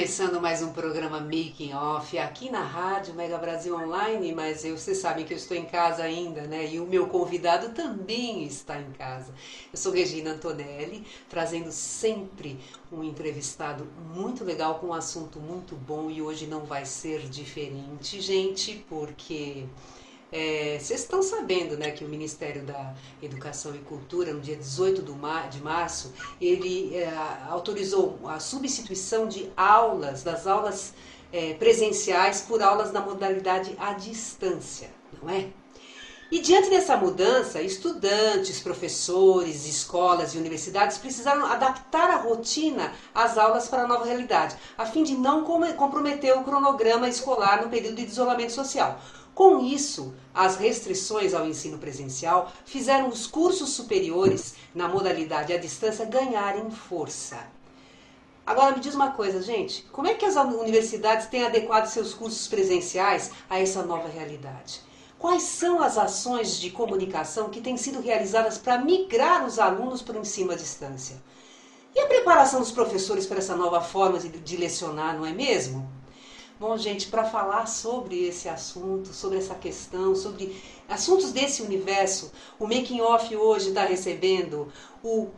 Começando 0.00 0.40
mais 0.40 0.62
um 0.62 0.72
programa 0.72 1.20
Making 1.20 1.74
Off 1.74 2.16
aqui 2.16 2.48
na 2.48 2.62
Rádio 2.62 3.12
Mega 3.12 3.36
Brasil 3.36 3.76
Online, 3.76 4.32
mas 4.32 4.64
eu, 4.64 4.74
vocês 4.78 4.96
sabem 4.96 5.26
que 5.26 5.34
eu 5.34 5.36
estou 5.36 5.54
em 5.54 5.66
casa 5.66 6.02
ainda, 6.02 6.40
né? 6.46 6.72
E 6.72 6.80
o 6.80 6.86
meu 6.86 7.06
convidado 7.06 7.68
também 7.74 8.42
está 8.44 8.80
em 8.80 8.92
casa. 8.92 9.30
Eu 9.70 9.76
sou 9.76 9.92
Regina 9.92 10.30
Antonelli, 10.30 11.06
trazendo 11.28 11.70
sempre 11.70 12.58
um 12.90 13.04
entrevistado 13.04 13.86
muito 14.14 14.42
legal 14.42 14.76
com 14.76 14.86
um 14.86 14.94
assunto 14.94 15.38
muito 15.38 15.76
bom 15.76 16.10
e 16.10 16.22
hoje 16.22 16.46
não 16.46 16.60
vai 16.60 16.86
ser 16.86 17.28
diferente, 17.28 18.22
gente, 18.22 18.82
porque 18.88 19.66
é, 20.32 20.78
vocês 20.80 21.00
estão 21.00 21.22
sabendo 21.22 21.76
né, 21.76 21.90
que 21.90 22.04
o 22.04 22.08
Ministério 22.08 22.62
da 22.62 22.94
Educação 23.22 23.74
e 23.74 23.78
Cultura, 23.78 24.32
no 24.32 24.40
dia 24.40 24.56
18 24.56 25.02
de 25.50 25.60
março, 25.60 26.12
ele 26.40 26.94
é, 26.94 27.12
autorizou 27.48 28.18
a 28.24 28.38
substituição 28.38 29.26
de 29.26 29.50
aulas, 29.56 30.22
das 30.22 30.46
aulas 30.46 30.94
é, 31.32 31.54
presenciais, 31.54 32.42
por 32.42 32.62
aulas 32.62 32.92
na 32.92 33.00
modalidade 33.00 33.74
à 33.78 33.92
distância, 33.92 34.90
não 35.20 35.28
é? 35.28 35.48
E 36.30 36.38
diante 36.38 36.70
dessa 36.70 36.96
mudança, 36.96 37.60
estudantes, 37.60 38.60
professores, 38.60 39.66
escolas 39.66 40.32
e 40.32 40.38
universidades 40.38 40.96
precisaram 40.96 41.44
adaptar 41.44 42.08
a 42.08 42.18
rotina 42.18 42.92
às 43.12 43.36
aulas 43.36 43.66
para 43.66 43.82
a 43.82 43.86
nova 43.88 44.04
realidade, 44.04 44.54
a 44.78 44.86
fim 44.86 45.02
de 45.02 45.16
não 45.16 45.42
comprometer 45.42 46.38
o 46.38 46.44
cronograma 46.44 47.08
escolar 47.08 47.64
no 47.64 47.68
período 47.68 47.96
de 47.96 48.04
isolamento 48.04 48.52
social. 48.52 49.00
Com 49.40 49.64
isso, 49.64 50.12
as 50.34 50.56
restrições 50.56 51.32
ao 51.32 51.48
ensino 51.48 51.78
presencial 51.78 52.52
fizeram 52.66 53.08
os 53.08 53.26
cursos 53.26 53.70
superiores 53.70 54.54
na 54.74 54.86
modalidade 54.86 55.50
à 55.50 55.56
distância 55.56 56.04
ganharem 56.04 56.70
força. 56.70 57.38
Agora 58.44 58.74
me 58.74 58.82
diz 58.82 58.94
uma 58.94 59.12
coisa, 59.12 59.40
gente, 59.40 59.80
como 59.92 60.08
é 60.08 60.12
que 60.12 60.26
as 60.26 60.36
universidades 60.36 61.26
têm 61.28 61.42
adequado 61.42 61.86
seus 61.86 62.12
cursos 62.12 62.46
presenciais 62.48 63.30
a 63.48 63.58
essa 63.58 63.82
nova 63.82 64.08
realidade? 64.08 64.82
Quais 65.18 65.44
são 65.44 65.80
as 65.80 65.96
ações 65.96 66.60
de 66.60 66.68
comunicação 66.68 67.48
que 67.48 67.62
têm 67.62 67.78
sido 67.78 68.02
realizadas 68.02 68.58
para 68.58 68.76
migrar 68.76 69.46
os 69.46 69.58
alunos 69.58 70.02
para 70.02 70.18
o 70.18 70.20
ensino 70.20 70.52
à 70.52 70.54
distância? 70.54 71.16
E 71.94 72.00
a 72.00 72.06
preparação 72.06 72.60
dos 72.60 72.72
professores 72.72 73.24
para 73.24 73.38
essa 73.38 73.56
nova 73.56 73.80
forma 73.80 74.18
de 74.18 74.56
lecionar, 74.58 75.16
não 75.16 75.24
é 75.24 75.32
mesmo? 75.32 75.99
Bom, 76.60 76.76
gente, 76.76 77.06
para 77.06 77.24
falar 77.24 77.64
sobre 77.64 78.22
esse 78.22 78.46
assunto, 78.46 79.14
sobre 79.14 79.38
essa 79.38 79.54
questão, 79.54 80.14
sobre 80.14 80.62
assuntos 80.86 81.32
desse 81.32 81.62
universo, 81.62 82.30
o 82.58 82.66
Making 82.66 83.00
Off 83.00 83.34
hoje 83.34 83.70
está 83.70 83.86
recebendo 83.86 84.70
o 85.02 85.30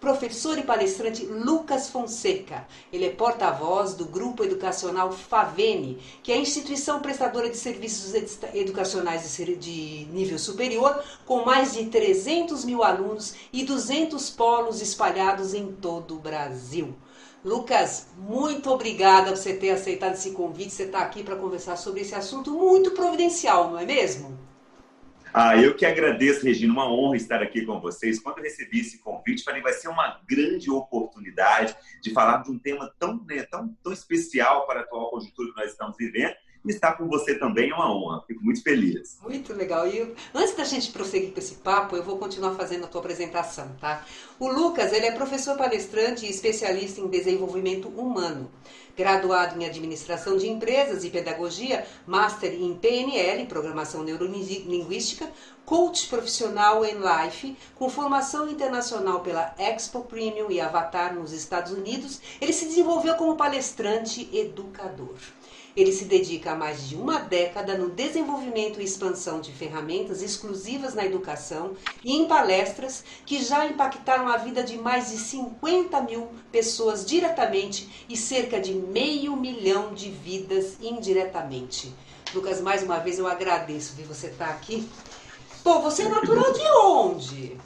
professor 0.00 0.58
e 0.58 0.62
palestrante 0.62 1.24
Lucas 1.24 1.88
Fonseca. 1.88 2.66
Ele 2.92 3.06
é 3.06 3.10
porta-voz 3.10 3.94
do 3.94 4.04
Grupo 4.04 4.44
Educacional 4.44 5.10
Favene, 5.12 5.98
que 6.22 6.32
é 6.32 6.34
a 6.34 6.38
instituição 6.38 7.00
prestadora 7.00 7.48
de 7.48 7.56
serviços 7.56 8.14
educacionais 8.52 9.36
de 9.36 10.06
nível 10.12 10.38
superior, 10.38 11.02
com 11.24 11.44
mais 11.44 11.72
de 11.72 11.86
300 11.86 12.64
mil 12.64 12.82
alunos 12.82 13.34
e 13.52 13.64
200 13.64 14.30
polos 14.30 14.82
espalhados 14.82 15.54
em 15.54 15.72
todo 15.72 16.16
o 16.16 16.20
Brasil. 16.20 16.94
Lucas, 17.44 18.06
muito 18.16 18.70
obrigada 18.70 19.30
por 19.30 19.36
você 19.36 19.54
ter 19.54 19.70
aceitado 19.70 20.14
esse 20.14 20.30
convite. 20.30 20.72
Você 20.72 20.84
está 20.84 21.00
aqui 21.00 21.22
para 21.22 21.36
conversar 21.36 21.76
sobre 21.76 22.00
esse 22.00 22.14
assunto 22.14 22.50
muito 22.50 22.92
providencial, 22.92 23.70
não 23.70 23.78
é 23.78 23.84
mesmo? 23.84 24.43
Ah, 25.36 25.56
eu 25.56 25.74
que 25.74 25.84
agradeço, 25.84 26.44
Regina. 26.44 26.72
Uma 26.72 26.88
honra 26.88 27.16
estar 27.16 27.42
aqui 27.42 27.66
com 27.66 27.80
vocês. 27.80 28.20
Quando 28.20 28.38
eu 28.38 28.44
recebi 28.44 28.78
esse 28.78 28.98
convite, 28.98 29.42
falei 29.42 29.60
vai 29.60 29.72
ser 29.72 29.88
uma 29.88 30.20
grande 30.28 30.70
oportunidade 30.70 31.74
de 32.00 32.12
falar 32.12 32.44
de 32.44 32.52
um 32.52 32.58
tema 32.58 32.94
tão, 33.00 33.20
né, 33.26 33.42
tão, 33.42 33.76
tão 33.82 33.92
especial 33.92 34.64
para 34.64 34.78
a 34.78 34.82
atual 34.84 35.10
conjuntura 35.10 35.50
que 35.50 35.56
nós 35.56 35.72
estamos 35.72 35.96
vivendo 35.96 36.36
estar 36.70 36.92
com 36.92 37.06
você 37.06 37.34
também 37.34 37.70
é 37.70 37.74
uma 37.74 37.94
honra. 37.94 38.22
Fico 38.26 38.42
muito 38.42 38.62
feliz. 38.62 39.18
Muito 39.22 39.52
legal. 39.52 39.86
E 39.86 40.14
antes 40.32 40.54
da 40.56 40.64
gente 40.64 40.90
prosseguir 40.92 41.32
com 41.32 41.38
esse 41.38 41.56
papo, 41.56 41.96
eu 41.96 42.02
vou 42.02 42.18
continuar 42.18 42.54
fazendo 42.54 42.84
a 42.84 42.88
tua 42.88 43.00
apresentação, 43.00 43.76
tá? 43.80 44.04
O 44.38 44.48
Lucas, 44.48 44.92
ele 44.92 45.06
é 45.06 45.12
professor 45.12 45.56
palestrante 45.56 46.24
e 46.24 46.30
especialista 46.30 47.00
em 47.00 47.08
desenvolvimento 47.08 47.88
humano. 47.88 48.50
Graduado 48.96 49.60
em 49.60 49.66
Administração 49.66 50.36
de 50.36 50.48
Empresas 50.48 51.04
e 51.04 51.10
Pedagogia, 51.10 51.84
Master 52.06 52.52
em 52.52 52.74
PNL, 52.74 53.46
Programação 53.46 54.04
Neurolinguística, 54.04 55.28
coach 55.64 56.06
profissional 56.08 56.84
em 56.84 56.94
Life, 56.94 57.56
com 57.74 57.88
formação 57.88 58.48
internacional 58.48 59.20
pela 59.20 59.54
Expo 59.58 60.04
Premium 60.04 60.50
e 60.50 60.60
Avatar 60.60 61.14
nos 61.14 61.32
Estados 61.32 61.72
Unidos, 61.72 62.20
ele 62.40 62.52
se 62.52 62.66
desenvolveu 62.66 63.14
como 63.16 63.36
palestrante 63.36 64.28
educador. 64.32 65.16
Ele 65.76 65.92
se 65.92 66.04
dedica 66.04 66.52
há 66.52 66.54
mais 66.54 66.88
de 66.88 66.94
uma 66.94 67.18
década 67.18 67.76
no 67.76 67.90
desenvolvimento 67.90 68.80
e 68.80 68.84
expansão 68.84 69.40
de 69.40 69.50
ferramentas 69.50 70.22
exclusivas 70.22 70.94
na 70.94 71.04
educação 71.04 71.72
e 72.04 72.12
em 72.12 72.28
palestras 72.28 73.04
que 73.26 73.42
já 73.42 73.66
impactaram 73.66 74.28
a 74.28 74.36
vida 74.36 74.62
de 74.62 74.78
mais 74.78 75.10
de 75.10 75.18
50 75.18 76.00
mil 76.02 76.28
pessoas 76.52 77.04
diretamente 77.04 78.06
e 78.08 78.16
cerca 78.16 78.60
de 78.60 78.72
meio 78.72 79.36
milhão 79.36 79.92
de 79.92 80.10
vidas 80.10 80.76
indiretamente. 80.80 81.92
Lucas, 82.32 82.60
mais 82.60 82.82
uma 82.82 82.98
vez 82.98 83.18
eu 83.18 83.26
agradeço 83.26 83.96
de 83.96 84.02
você 84.04 84.28
estar 84.28 84.50
aqui. 84.50 84.88
Pô, 85.64 85.80
você 85.80 86.02
é 86.02 86.08
natural 86.08 86.52
de 86.52 86.62
onde? 86.84 87.56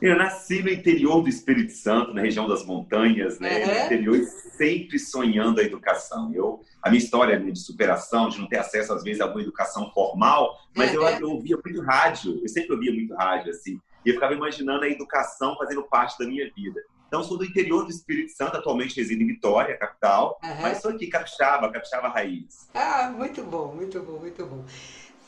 Eu 0.00 0.16
nasci 0.16 0.62
no 0.62 0.70
interior 0.70 1.22
do 1.22 1.28
Espírito 1.28 1.72
Santo, 1.72 2.14
na 2.14 2.20
região 2.20 2.46
das 2.46 2.64
montanhas, 2.64 3.40
né? 3.40 3.64
Uhum. 3.64 3.74
No 3.74 3.84
interior, 3.86 4.24
sempre 4.56 4.98
sonhando 4.98 5.60
a 5.60 5.64
educação. 5.64 6.32
Eu, 6.32 6.60
a 6.82 6.88
minha 6.88 7.02
história 7.02 7.38
né, 7.38 7.50
de 7.50 7.58
superação, 7.58 8.28
de 8.28 8.38
não 8.38 8.46
ter 8.46 8.58
acesso, 8.58 8.92
às 8.92 9.02
vezes, 9.02 9.20
a 9.20 9.24
alguma 9.24 9.42
educação 9.42 9.90
formal, 9.92 10.56
mas 10.74 10.94
uhum. 10.94 11.02
eu, 11.02 11.20
eu 11.20 11.30
ouvia 11.30 11.58
muito 11.64 11.82
rádio, 11.82 12.38
eu 12.40 12.48
sempre 12.48 12.72
ouvia 12.72 12.92
muito 12.92 13.14
rádio, 13.14 13.50
assim. 13.50 13.80
E 14.04 14.10
eu 14.10 14.14
ficava 14.14 14.34
imaginando 14.34 14.84
a 14.84 14.88
educação 14.88 15.56
fazendo 15.56 15.82
parte 15.82 16.16
da 16.18 16.26
minha 16.26 16.48
vida. 16.54 16.80
Então, 17.08 17.24
sou 17.24 17.38
do 17.38 17.44
interior 17.44 17.84
do 17.84 17.90
Espírito 17.90 18.32
Santo, 18.32 18.58
atualmente 18.58 18.94
resido 18.94 19.22
em 19.22 19.26
Vitória, 19.26 19.76
capital, 19.78 20.38
uhum. 20.44 20.60
mas 20.60 20.78
sou 20.82 20.90
aqui 20.90 21.06
capixaba, 21.06 21.72
capixaba 21.72 22.08
raiz. 22.08 22.68
Ah, 22.74 23.10
muito 23.16 23.42
bom, 23.42 23.74
muito 23.74 24.00
bom, 24.02 24.18
muito 24.18 24.44
bom. 24.44 24.64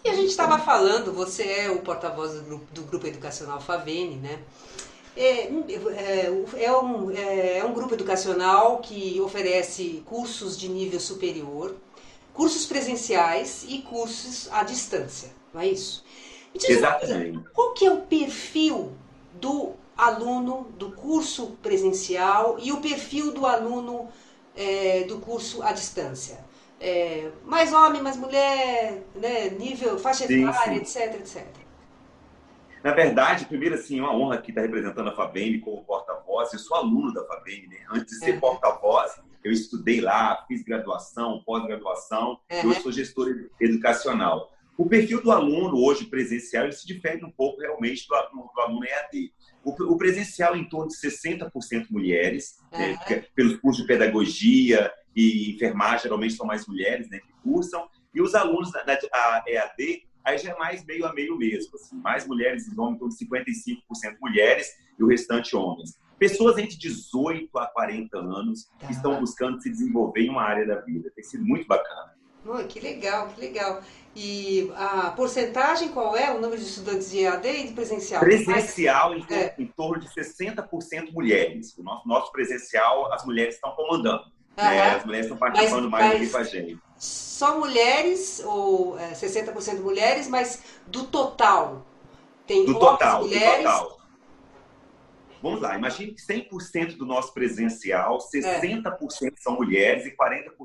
E 0.03 0.09
a 0.09 0.15
gente 0.15 0.31
estava 0.31 0.59
falando, 0.59 1.13
você 1.13 1.43
é 1.43 1.71
o 1.71 1.81
porta-voz 1.81 2.41
do, 2.43 2.59
do, 2.73 2.83
Grupo 2.85 3.07
Educacional 3.07 3.61
Favene, 3.61 4.17
né? 4.17 4.39
É, 5.15 5.43
é, 5.43 6.65
é, 6.65 6.79
um, 6.79 7.11
é, 7.11 7.59
é 7.59 7.65
um 7.65 7.75
grupo 7.75 7.93
educacional 7.93 8.79
que 8.79 9.21
oferece 9.21 10.03
cursos 10.07 10.57
de 10.59 10.69
nível 10.69 10.99
superior, 10.99 11.77
cursos 12.33 12.65
presenciais 12.65 13.67
e 13.69 13.83
cursos 13.83 14.49
à 14.53 14.63
distância, 14.63 15.31
não 15.53 15.61
é 15.61 15.69
isso? 15.69 16.03
Exatamente. 16.55 17.39
qual 17.53 17.75
que 17.75 17.87
é 17.87 17.93
o 17.93 18.01
perfil 18.03 18.93
do 19.35 19.73
aluno 19.97 20.69
do 20.77 20.91
curso 20.93 21.59
presencial 21.63 22.57
e 22.61 22.73
o 22.73 22.81
perfil 22.81 23.33
do 23.33 23.47
aluno 23.47 24.09
é, 24.57 25.05
do 25.05 25.19
curso 25.19 25.63
à 25.63 25.73
distância? 25.73 26.39
É, 26.81 27.31
mais 27.45 27.73
homem, 27.73 28.03
mais 28.03 28.17
mulher, 28.17 29.03
né, 29.15 29.51
nível, 29.51 29.99
faixa 29.99 30.25
etária, 30.25 30.77
etc, 30.77 31.15
etc. 31.15 31.47
Na 32.83 32.93
verdade, 32.93 33.45
primeiro, 33.45 33.75
assim, 33.75 33.99
é 33.99 34.03
uma 34.03 34.17
honra 34.17 34.37
aqui 34.37 34.51
estar 34.51 34.63
representando 34.63 35.11
a 35.11 35.15
Fabene 35.15 35.61
como 35.61 35.85
porta-voz. 35.85 36.51
Eu 36.53 36.59
sou 36.59 36.79
aluno 36.79 37.13
da 37.13 37.23
Fabene, 37.27 37.67
né? 37.67 37.77
Antes 37.91 38.19
de 38.19 38.25
ser 38.25 38.35
uhum. 38.35 38.41
porta-voz, 38.41 39.21
eu 39.45 39.53
estudei 39.53 40.01
lá, 40.01 40.43
fiz 40.49 40.63
graduação, 40.63 41.43
pós-graduação, 41.45 42.41
uhum. 42.51 42.73
eu 42.73 42.75
sou 42.81 42.91
gestor 42.91 43.29
educacional. 43.61 44.51
O 44.77 44.87
perfil 44.87 45.23
do 45.23 45.31
aluno 45.31 45.77
hoje 45.77 46.07
presencial 46.07 46.65
ele 46.65 46.73
se 46.73 46.87
difere 46.87 47.25
um 47.25 47.31
pouco 47.31 47.61
realmente 47.61 48.07
do 48.09 48.15
aluno, 48.15 48.51
do 48.55 48.61
aluno 48.61 48.85
EAD. 48.85 49.33
O, 49.63 49.93
o 49.93 49.99
presencial 49.99 50.55
é 50.55 50.59
em 50.59 50.69
torno 50.69 50.89
de 50.89 50.97
60% 50.97 51.87
mulheres, 51.91 52.57
né, 52.73 52.99
pelos 53.35 53.57
cursos 53.59 53.83
de 53.83 53.89
pedagogia, 53.89 54.91
e 55.15 55.55
enfermagem 55.55 56.05
geralmente 56.05 56.35
são 56.35 56.47
mais 56.47 56.67
mulheres 56.67 57.11
né, 57.11 57.19
que 57.19 57.33
cursam, 57.43 57.87
e 58.15 58.23
os 58.23 58.35
alunos 58.35 58.73
da, 58.73 58.83
da 58.83 59.45
EAD 59.47 60.09
aí 60.25 60.39
já 60.39 60.53
é 60.53 60.59
mais 60.59 60.85
meio 60.85 61.07
a 61.07 61.13
meio 61.13 61.37
mesmo. 61.37 61.75
Assim, 61.75 61.97
mais 61.97 62.27
mulheres 62.27 62.67
e 62.67 62.79
homens, 62.79 62.97
então 62.97 63.09
55% 63.09 64.17
mulheres 64.21 64.69
e 64.99 65.03
o 65.03 65.07
restante 65.07 65.57
homens. 65.57 65.99
Pessoas 66.19 66.59
entre 66.59 66.77
18 66.77 67.59
a 67.59 67.67
40 67.67 68.19
anos 68.19 68.71
que 68.79 68.87
tá. 68.87 68.91
estão 68.91 69.19
buscando 69.19 69.61
se 69.61 69.71
desenvolver 69.71 70.23
em 70.23 70.31
uma 70.31 70.43
área 70.43 70.67
da 70.67 70.81
vida. 70.81 71.11
Tem 71.15 71.25
sido 71.25 71.45
muito 71.45 71.67
bacana. 71.67 72.15
Que 72.69 72.81
legal, 72.81 73.29
que 73.29 73.41
legal. 73.41 73.83
E 74.15 74.73
a 74.75 75.11
porcentagem 75.11 75.91
qual 75.91 76.17
é? 76.17 76.33
O 76.33 76.41
número 76.41 76.59
de 76.61 76.67
estudantes 76.67 77.11
de 77.11 77.21
EAD 77.21 77.49
e 77.49 77.67
de 77.69 77.73
presencial? 77.73 78.21
Presencial 78.21 79.15
em, 79.15 79.25
é. 79.31 79.55
em 79.59 79.67
torno 79.67 80.01
de 80.01 80.09
60% 80.09 81.13
mulheres. 81.13 81.77
O 81.79 81.83
nosso, 81.83 82.09
nosso 82.09 82.33
presencial, 82.33 83.13
as 83.13 83.25
mulheres 83.25 83.55
estão 83.55 83.71
comandando. 83.73 84.25
Né? 84.57 84.97
As 84.97 85.05
mulheres 85.05 85.27
estão 85.27 85.39
participando 85.39 85.89
mas, 85.89 86.05
mais 86.05 86.21
mas... 86.21 86.33
com 86.33 86.39
a 86.39 86.45
gente 86.45 86.81
só 87.41 87.59
mulheres, 87.59 88.43
ou 88.45 88.99
é, 88.99 89.13
60% 89.13 89.81
mulheres, 89.81 90.29
mas 90.29 90.63
do 90.87 91.05
total? 91.05 91.87
Tem 92.47 92.67
do 92.67 92.79
total, 92.79 93.23
mulheres? 93.23 93.65
Do 93.65 93.73
total. 93.73 94.00
Vamos 95.43 95.61
lá, 95.61 95.77
imagine 95.77 96.13
que 96.13 96.21
100% 96.21 96.97
do 96.97 97.07
nosso 97.07 97.33
presencial, 97.33 98.19
60% 98.19 99.27
é. 99.27 99.31
são 99.37 99.57
mulheres 99.57 100.05
e 100.05 100.11
40% 100.11 100.17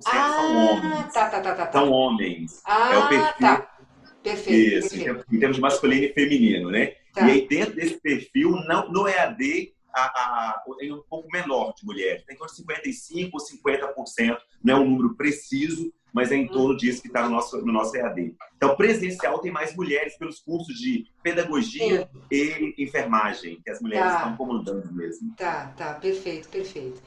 ah, 0.06 0.34
são 0.34 0.68
homens. 0.68 1.14
Tá, 1.14 1.30
tá, 1.30 1.42
tá, 1.42 1.56
tá, 1.56 1.66
tá. 1.68 1.80
São 1.80 1.92
homens. 1.92 2.62
Ah, 2.66 2.94
é 2.94 2.98
o 2.98 3.08
perfil. 3.08 3.34
Tá. 3.40 3.76
Perfeito. 4.22 4.78
Isso, 4.78 4.90
perfeito. 4.90 5.26
em 5.32 5.40
termos 5.40 5.56
de 5.56 5.62
masculino 5.62 6.04
e 6.06 6.14
feminino, 6.14 6.72
né? 6.72 6.96
Tá. 7.14 7.28
E 7.28 7.32
aí, 7.32 7.48
dentro 7.48 7.76
desse 7.76 8.02
perfil, 8.02 8.52
não, 8.68 8.92
no 8.92 9.08
EAD, 9.08 9.75
a, 9.96 10.06
a, 10.06 10.64
tem 10.78 10.94
um 10.94 11.02
pouco 11.10 11.30
menor 11.32 11.74
de 11.74 11.86
mulheres. 11.86 12.24
Tem 12.26 12.36
em 12.36 12.38
torno 12.38 12.54
de 12.54 12.92
55% 12.92 13.32
ou 13.34 13.40
50%, 13.40 14.38
não 14.64 14.76
é 14.76 14.80
um 14.80 14.90
número 14.90 15.16
preciso, 15.16 15.94
mas 16.14 16.32
é 16.32 16.36
em 16.36 16.48
torno 16.48 16.78
disso 16.78 17.02
que 17.02 17.08
está 17.08 17.24
no 17.24 17.30
nosso, 17.30 17.58
no 17.58 17.74
nosso 17.74 17.96
EAD. 17.96 18.36
Então, 18.56 18.76
presencial 18.76 19.40
tem 19.40 19.52
mais 19.52 19.76
mulheres 19.76 20.18
pelos 20.18 20.40
cursos 20.40 20.76
de 20.76 21.06
pedagogia 21.22 22.10
Sim. 22.10 22.20
e 22.32 22.74
enfermagem, 22.78 23.60
que 23.64 23.70
as 23.70 23.82
mulheres 23.82 24.12
tá. 24.12 24.18
estão 24.18 24.38
comandando 24.38 24.94
mesmo. 24.94 25.34
Tá, 25.36 25.74
tá, 25.76 25.94
perfeito, 25.96 26.48
perfeito. 26.48 27.02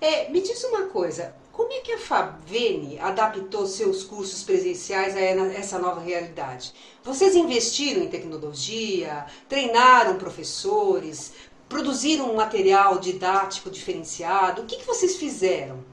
É, 0.00 0.30
me 0.30 0.40
diz 0.40 0.62
uma 0.64 0.86
coisa, 0.86 1.34
como 1.52 1.72
é 1.72 1.80
que 1.80 1.92
a 1.92 1.98
Fabene 1.98 2.98
adaptou 2.98 3.66
seus 3.66 4.04
cursos 4.04 4.42
presenciais 4.42 5.16
a 5.16 5.20
essa 5.20 5.78
nova 5.78 6.00
realidade? 6.00 6.72
Vocês 7.02 7.34
investiram 7.34 8.02
em 8.02 8.08
tecnologia, 8.08 9.24
treinaram 9.48 10.18
professores, 10.18 11.32
produziram 11.68 12.30
um 12.30 12.36
material 12.36 12.98
didático 12.98 13.70
diferenciado? 13.70 14.62
O 14.62 14.66
que, 14.66 14.76
que 14.76 14.86
vocês 14.86 15.16
fizeram? 15.16 15.84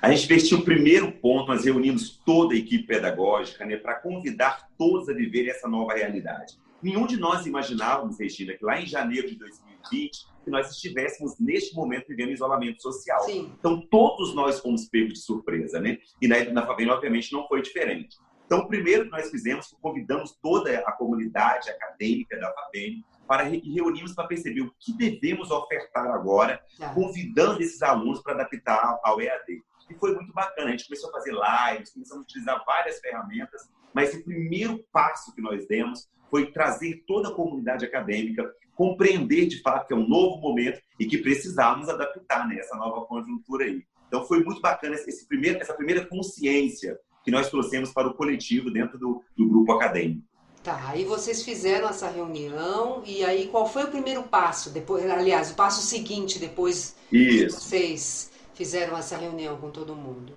A 0.00 0.10
gente 0.10 0.24
investiu 0.24 0.58
o 0.58 0.64
primeiro 0.64 1.12
ponto, 1.12 1.46
nós 1.46 1.64
reunimos 1.64 2.20
toda 2.26 2.54
a 2.54 2.58
equipe 2.58 2.86
pedagógica 2.86 3.64
né, 3.64 3.76
para 3.76 3.94
convidar 3.94 4.68
todos 4.76 5.08
a 5.08 5.12
viver 5.12 5.48
essa 5.48 5.68
nova 5.68 5.94
realidade. 5.94 6.58
Nenhum 6.82 7.06
de 7.06 7.16
nós 7.16 7.46
imaginávamos, 7.46 8.18
Regina, 8.18 8.52
que 8.54 8.64
lá 8.64 8.80
em 8.80 8.86
janeiro 8.86 9.28
de 9.28 9.36
2020, 9.36 10.26
que 10.42 10.50
nós 10.50 10.68
estivéssemos 10.72 11.38
neste 11.38 11.72
momento 11.76 12.08
vivendo 12.08 12.32
isolamento 12.32 12.82
social. 12.82 13.22
Sim. 13.22 13.52
Então, 13.56 13.80
todos 13.80 14.34
nós 14.34 14.58
fomos 14.58 14.86
pegos 14.86 15.14
de 15.14 15.20
surpresa, 15.20 15.80
né? 15.80 15.98
E 16.20 16.26
na, 16.26 16.42
na 16.46 16.66
Favela, 16.66 16.94
obviamente, 16.94 17.32
não 17.32 17.46
foi 17.46 17.62
diferente. 17.62 18.16
Então, 18.44 18.60
o 18.60 18.68
primeiro 18.68 19.04
que 19.04 19.12
nós 19.12 19.30
fizemos 19.30 19.68
foi 19.68 19.78
convidamos 19.80 20.36
toda 20.42 20.80
a 20.80 20.92
comunidade 20.92 21.70
acadêmica 21.70 22.36
da 22.40 22.52
FABEM 22.52 23.04
para 23.32 23.44
reunirmos 23.44 24.12
para 24.12 24.26
perceber 24.26 24.60
o 24.60 24.74
que 24.78 24.92
devemos 24.92 25.50
ofertar 25.50 26.06
agora, 26.08 26.62
tá. 26.78 26.92
convidando 26.92 27.62
esses 27.62 27.80
alunos 27.82 28.22
para 28.22 28.34
adaptar 28.34 29.00
ao 29.02 29.22
EAD. 29.22 29.62
E 29.88 29.94
foi 29.94 30.14
muito 30.14 30.34
bacana. 30.34 30.68
A 30.68 30.70
gente 30.72 30.84
começou 30.84 31.08
a 31.08 31.12
fazer 31.14 31.30
lives, 31.32 31.94
começamos 31.94 32.24
a 32.24 32.26
utilizar 32.26 32.62
várias 32.66 33.00
ferramentas, 33.00 33.70
mas 33.94 34.12
o 34.12 34.22
primeiro 34.22 34.84
passo 34.92 35.34
que 35.34 35.40
nós 35.40 35.66
demos 35.66 36.10
foi 36.28 36.52
trazer 36.52 37.04
toda 37.06 37.30
a 37.30 37.34
comunidade 37.34 37.86
acadêmica, 37.86 38.54
compreender 38.74 39.46
de 39.46 39.62
fato 39.62 39.86
que 39.86 39.94
é 39.94 39.96
um 39.96 40.06
novo 40.06 40.38
momento 40.38 40.82
e 41.00 41.06
que 41.06 41.16
precisávamos 41.16 41.88
adaptar 41.88 42.46
né, 42.46 42.58
essa 42.58 42.76
nova 42.76 43.06
conjuntura 43.06 43.64
aí. 43.64 43.82
Então 44.08 44.26
foi 44.26 44.44
muito 44.44 44.60
bacana 44.60 44.94
esse 44.94 45.26
primeiro, 45.26 45.58
essa 45.58 45.72
primeira 45.72 46.04
consciência 46.04 47.00
que 47.24 47.30
nós 47.30 47.48
trouxemos 47.48 47.94
para 47.94 48.08
o 48.08 48.14
coletivo 48.14 48.70
dentro 48.70 48.98
do, 48.98 49.24
do 49.34 49.48
grupo 49.48 49.72
acadêmico. 49.72 50.22
Tá, 50.62 50.90
aí 50.90 51.04
vocês 51.04 51.42
fizeram 51.42 51.88
essa 51.88 52.08
reunião 52.08 53.02
e 53.04 53.24
aí 53.24 53.48
qual 53.48 53.68
foi 53.68 53.82
o 53.82 53.88
primeiro 53.88 54.22
passo 54.22 54.70
depois, 54.70 55.04
aliás, 55.10 55.50
o 55.50 55.54
passo 55.54 55.82
seguinte 55.82 56.38
depois 56.38 56.94
Isso. 57.10 57.56
que 57.56 57.62
vocês 57.64 58.30
fizeram 58.54 58.96
essa 58.96 59.16
reunião 59.16 59.56
com 59.56 59.70
todo 59.70 59.96
mundo? 59.96 60.36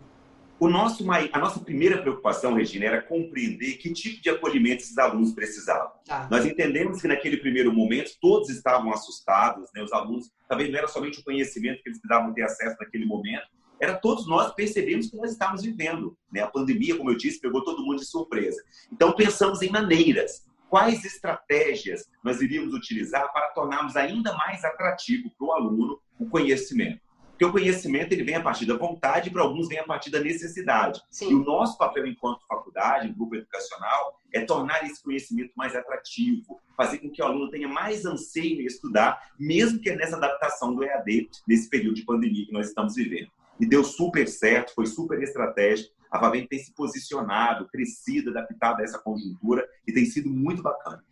O 0.57 0.69
nosso, 0.69 1.05
a 1.11 1.37
nossa 1.37 1.59
primeira 1.59 2.01
preocupação, 2.01 2.53
Regina, 2.53 2.85
era 2.85 3.01
compreender 3.01 3.77
que 3.77 3.91
tipo 3.91 4.21
de 4.21 4.29
acolhimento 4.29 4.83
esses 4.83 4.97
alunos 4.97 5.33
precisavam. 5.33 5.91
Tá. 6.05 6.27
Nós 6.31 6.45
entendemos 6.45 7.01
que 7.01 7.07
naquele 7.09 7.37
primeiro 7.37 7.73
momento 7.73 8.11
todos 8.21 8.49
estavam 8.49 8.91
assustados, 8.91 9.69
né? 9.75 9.83
os 9.83 9.91
alunos, 9.91 10.31
talvez 10.47 10.71
não 10.71 10.79
era 10.79 10.87
somente 10.87 11.19
o 11.19 11.23
conhecimento 11.23 11.83
que 11.83 11.89
eles 11.89 11.99
precisavam 11.99 12.33
ter 12.33 12.43
acesso 12.43 12.77
naquele 12.79 13.05
momento, 13.05 13.45
era 13.79 13.95
todos 13.95 14.27
nós 14.27 14.53
percebemos 14.53 15.09
que 15.09 15.17
nós 15.17 15.31
estávamos 15.31 15.63
vivendo. 15.63 16.17
Né? 16.31 16.41
A 16.41 16.47
pandemia, 16.47 16.97
como 16.97 17.09
eu 17.11 17.17
disse, 17.17 17.39
pegou 17.39 17.63
todo 17.63 17.83
mundo 17.83 17.99
de 17.99 18.05
surpresa. 18.05 18.61
Então 18.91 19.11
pensamos 19.13 19.61
em 19.61 19.69
maneiras, 19.69 20.45
quais 20.69 21.05
estratégias 21.05 22.09
nós 22.23 22.41
iríamos 22.41 22.73
utilizar 22.73 23.31
para 23.31 23.49
tornarmos 23.49 23.95
ainda 23.95 24.33
mais 24.33 24.63
atrativo 24.63 25.29
para 25.37 25.47
o 25.47 25.51
aluno 25.51 26.01
o 26.19 26.27
conhecimento. 26.27 27.05
Porque 27.35 27.45
o 27.45 27.51
conhecimento 27.51 28.13
ele 28.13 28.23
vem 28.23 28.35
a 28.35 28.41
partir 28.41 28.65
da 28.65 28.77
vontade, 28.77 29.27
e 29.27 29.31
para 29.31 29.41
alguns 29.41 29.67
vem 29.67 29.77
a 29.77 29.83
partir 29.83 30.09
da 30.09 30.21
necessidade. 30.21 31.01
Sim. 31.09 31.31
E 31.31 31.35
o 31.35 31.43
nosso 31.43 31.77
papel 31.77 32.07
enquanto 32.07 32.47
faculdade, 32.47 33.11
grupo 33.11 33.35
educacional, 33.35 34.21
é 34.33 34.39
tornar 34.41 34.85
esse 34.85 35.03
conhecimento 35.03 35.51
mais 35.53 35.75
atrativo, 35.75 36.61
fazer 36.77 36.99
com 36.99 37.09
que 37.09 37.21
o 37.21 37.25
aluno 37.25 37.49
tenha 37.49 37.67
mais 37.67 38.05
anseio 38.05 38.61
em 38.61 38.65
estudar, 38.65 39.31
mesmo 39.37 39.79
que 39.79 39.93
nessa 39.93 40.15
adaptação 40.15 40.73
do 40.73 40.83
EAD, 40.83 41.29
nesse 41.45 41.69
período 41.69 41.95
de 41.95 42.05
pandemia 42.05 42.45
que 42.45 42.53
nós 42.53 42.69
estamos 42.69 42.95
vivendo. 42.95 43.29
E 43.59 43.65
deu 43.65 43.83
super 43.83 44.27
certo, 44.27 44.73
foi 44.73 44.85
super 44.85 45.21
estratégico. 45.21 45.93
A 46.11 46.19
Vavem 46.19 46.47
tem 46.47 46.59
se 46.59 46.71
posicionado, 46.73 47.67
crescido, 47.67 48.29
adaptado 48.29 48.79
a 48.79 48.83
essa 48.83 48.99
conjuntura 48.99 49.67
e 49.87 49.93
tem 49.93 50.05
sido 50.05 50.29
muito 50.29 50.61
bacana. 50.61 51.03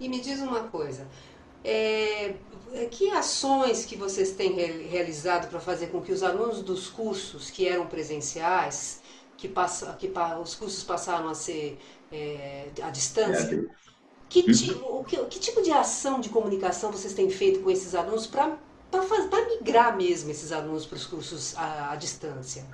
E 0.00 0.08
me 0.08 0.20
diz 0.20 0.40
uma 0.40 0.64
coisa, 0.64 1.06
é, 1.64 2.34
que 2.90 3.10
ações 3.10 3.84
que 3.84 3.96
vocês 3.96 4.32
têm 4.32 4.54
realizado 4.54 5.48
para 5.50 5.60
fazer 5.60 5.88
com 5.88 6.00
que 6.00 6.12
os 6.12 6.22
alunos 6.22 6.62
dos 6.62 6.88
cursos 6.88 7.50
que 7.50 7.66
eram 7.66 7.86
presenciais, 7.86 9.02
que, 9.36 9.48
passa, 9.48 9.92
que 9.94 10.10
os 10.40 10.54
cursos 10.54 10.84
passaram 10.84 11.28
a 11.28 11.34
ser 11.34 11.78
é, 12.12 12.68
à 12.82 12.90
distância, 12.90 13.54
é. 13.54 13.74
que, 14.28 14.52
tipo, 14.52 15.04
que, 15.04 15.16
que, 15.26 15.40
tipo 15.40 15.62
de 15.62 15.70
ação 15.72 16.20
de 16.20 16.28
comunicação 16.28 16.92
vocês 16.92 17.14
têm 17.14 17.30
feito 17.30 17.60
com 17.60 17.70
esses 17.70 17.94
alunos 17.94 18.26
para 18.26 18.58
migrar 19.68 19.96
mesmo 19.96 20.30
esses 20.30 20.50
alunos 20.50 20.86
para 20.86 20.96
os 20.96 21.06
cursos 21.06 21.56
à, 21.56 21.92
à 21.92 21.96
distância? 21.96 22.64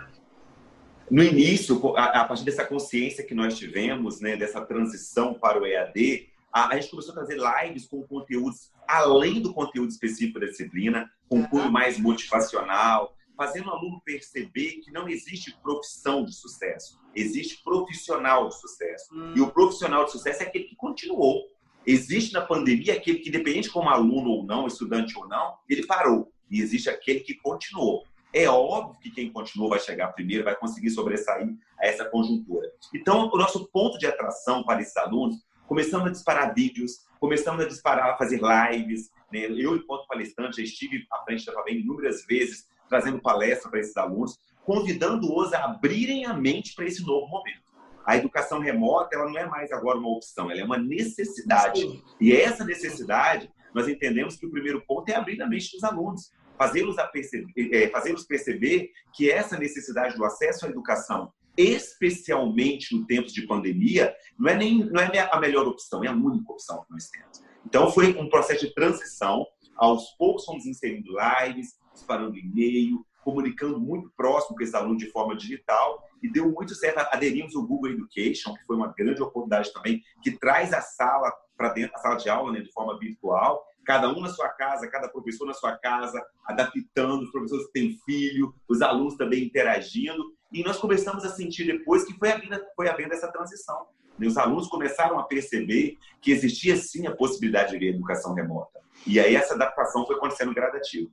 No 1.10 1.22
início, 1.22 1.96
a, 1.96 2.22
a, 2.22 2.24
partir 2.24 2.44
dessa 2.44 2.64
consciência 2.64 3.24
que 3.24 3.34
nós 3.34 3.58
tivemos, 3.58 4.20
né, 4.20 4.36
dessa 4.36 4.60
transição 4.60 5.34
para 5.34 5.60
o 5.60 5.66
EAD, 5.66 6.28
a, 6.52 6.68
a 6.68 6.76
gente 6.76 6.90
começou 6.90 7.12
a 7.12 7.16
fazer 7.16 7.36
lives 7.36 7.86
com 7.86 8.02
conteúdos 8.04 8.72
além 8.86 9.40
do 9.40 9.52
conteúdo 9.52 9.90
específico 9.90 10.40
da 10.40 10.46
disciplina, 10.46 11.10
com 11.28 11.40
um 11.40 11.46
cunho 11.46 11.70
mais 11.70 11.98
motivacional, 11.98 13.14
fazendo 13.36 13.66
o 13.68 13.70
aluno 13.70 14.00
perceber 14.04 14.80
que 14.84 14.92
não 14.92 15.08
existe 15.08 15.56
profissão 15.62 16.24
de 16.24 16.32
sucesso, 16.32 17.00
existe 17.14 17.62
profissional 17.62 18.48
de 18.48 18.60
sucesso. 18.60 19.12
Hum. 19.12 19.34
E 19.36 19.40
o 19.40 19.50
profissional 19.50 20.04
de 20.04 20.12
sucesso 20.12 20.42
é 20.42 20.46
aquele 20.46 20.64
que 20.64 20.76
continuou. 20.76 21.50
Existe 21.86 22.32
na 22.32 22.40
pandemia 22.40 22.94
aquele 22.94 23.18
que, 23.18 23.28
independente 23.28 23.70
como 23.70 23.88
aluno 23.88 24.30
ou 24.30 24.44
não, 24.44 24.66
estudante 24.66 25.16
ou 25.18 25.28
não, 25.28 25.56
ele 25.68 25.86
parou. 25.86 26.32
E 26.50 26.60
existe 26.60 26.88
aquele 26.88 27.20
que 27.20 27.34
continuou. 27.34 28.04
É 28.32 28.48
óbvio 28.48 29.00
que 29.00 29.10
quem 29.10 29.30
continuou 29.30 29.70
vai 29.70 29.78
chegar 29.78 30.08
primeiro, 30.08 30.44
vai 30.44 30.56
conseguir 30.56 30.90
sobressair 30.90 31.48
a 31.78 31.86
essa 31.86 32.04
conjuntura. 32.04 32.68
Então, 32.92 33.30
o 33.32 33.36
nosso 33.36 33.68
ponto 33.70 33.96
de 33.96 34.06
atração 34.06 34.64
para 34.64 34.80
esses 34.80 34.96
alunos 34.96 35.36
começamos 35.66 36.08
a 36.08 36.10
disparar 36.10 36.52
vídeos, 36.52 37.06
começamos 37.20 37.64
a 37.64 37.68
disparar, 37.68 38.10
a 38.10 38.16
fazer 38.16 38.40
lives. 38.40 39.10
Né? 39.32 39.46
Eu, 39.46 39.76
enquanto 39.76 40.06
palestrante, 40.06 40.56
já 40.56 40.62
estive 40.62 41.06
à 41.12 41.22
frente 41.24 41.46
da 41.46 41.52
Favem 41.52 41.80
inúmeras 41.80 42.24
vezes, 42.26 42.66
trazendo 42.88 43.20
palestra 43.20 43.70
para 43.70 43.80
esses 43.80 43.96
alunos, 43.96 44.36
convidando-os 44.64 45.52
a 45.52 45.64
abrirem 45.64 46.26
a 46.26 46.34
mente 46.34 46.74
para 46.74 46.86
esse 46.86 47.04
novo 47.04 47.28
momento. 47.28 47.63
A 48.04 48.16
educação 48.16 48.58
remota, 48.58 49.16
ela 49.16 49.30
não 49.30 49.38
é 49.38 49.46
mais 49.46 49.72
agora 49.72 49.98
uma 49.98 50.10
opção, 50.10 50.50
ela 50.50 50.60
é 50.60 50.64
uma 50.64 50.78
necessidade. 50.78 51.80
Sim. 51.80 52.02
E 52.20 52.32
essa 52.34 52.64
necessidade, 52.64 53.50
nós 53.74 53.88
entendemos 53.88 54.36
que 54.36 54.46
o 54.46 54.50
primeiro 54.50 54.84
ponto 54.86 55.08
é 55.08 55.16
abrir 55.16 55.40
a 55.42 55.46
mente 55.46 55.72
dos 55.72 55.84
alunos, 55.84 56.30
fazê-los 56.58 56.96
perceber, 57.12 57.74
é, 57.74 57.88
fazê 57.88 58.14
perceber 58.28 58.90
que 59.12 59.30
essa 59.30 59.58
necessidade 59.58 60.16
do 60.16 60.24
acesso 60.24 60.66
à 60.66 60.68
educação 60.68 61.32
especialmente 61.56 62.94
no 62.94 63.06
tempos 63.06 63.32
de 63.32 63.46
pandemia, 63.46 64.14
não 64.38 64.50
é, 64.50 64.56
nem, 64.56 64.84
não 64.84 65.00
é 65.00 65.28
a 65.30 65.40
melhor 65.40 65.66
opção, 65.66 66.02
é 66.02 66.08
a 66.08 66.12
única 66.12 66.52
opção 66.52 66.84
que 66.84 66.92
nós 66.92 67.08
temos. 67.08 67.42
Então, 67.64 67.90
foi 67.90 68.14
um 68.16 68.28
processo 68.28 68.66
de 68.66 68.74
transição. 68.74 69.46
Aos 69.76 70.10
poucos, 70.16 70.44
fomos 70.44 70.66
inserindo 70.66 71.12
lives, 71.12 71.74
disparando 71.92 72.36
e-mail, 72.36 73.04
comunicando 73.24 73.80
muito 73.80 74.10
próximo 74.16 74.56
com 74.56 74.62
esse 74.62 74.76
aluno 74.76 74.96
de 74.96 75.10
forma 75.10 75.34
digital 75.34 76.06
e 76.22 76.30
deu 76.30 76.50
muito 76.52 76.74
certo. 76.74 76.98
Aderimos 77.10 77.54
o 77.54 77.66
Google 77.66 77.92
Education, 77.92 78.54
que 78.54 78.64
foi 78.64 78.76
uma 78.76 78.92
grande 78.92 79.22
oportunidade 79.22 79.72
também, 79.72 80.02
que 80.22 80.38
traz 80.38 80.72
a 80.72 80.80
sala 80.80 81.32
para 81.56 81.70
dentro, 81.70 81.96
a 81.96 81.98
sala 81.98 82.16
de 82.16 82.28
aula, 82.28 82.52
né, 82.52 82.60
de 82.60 82.72
forma 82.72 82.98
virtual, 82.98 83.64
cada 83.84 84.08
um 84.08 84.20
na 84.20 84.28
sua 84.28 84.48
casa, 84.48 84.88
cada 84.88 85.08
professor 85.08 85.46
na 85.46 85.54
sua 85.54 85.76
casa, 85.76 86.24
adaptando, 86.46 87.22
os 87.22 87.30
professores 87.30 87.66
que 87.66 87.72
têm 87.72 87.98
filho, 88.04 88.54
os 88.68 88.82
alunos 88.82 89.16
também 89.16 89.44
interagindo. 89.44 90.34
E 90.52 90.62
nós 90.62 90.78
começamos 90.78 91.24
a 91.24 91.30
sentir 91.30 91.64
depois 91.66 92.04
que 92.04 92.14
foi 92.14 92.30
havendo, 92.30 92.60
foi 92.74 92.88
havendo 92.88 93.12
essa 93.12 93.30
transição. 93.30 93.86
Os 94.18 94.36
alunos 94.36 94.68
começaram 94.68 95.18
a 95.18 95.24
perceber 95.24 95.98
que 96.20 96.30
existia 96.30 96.76
sim 96.76 97.06
a 97.06 97.14
possibilidade 97.14 97.78
de 97.78 97.88
educação 97.88 98.34
remota. 98.34 98.80
E 99.06 99.18
aí 99.20 99.34
essa 99.36 99.54
adaptação 99.54 100.06
foi 100.06 100.16
acontecendo 100.16 100.54
gradativo. 100.54 101.10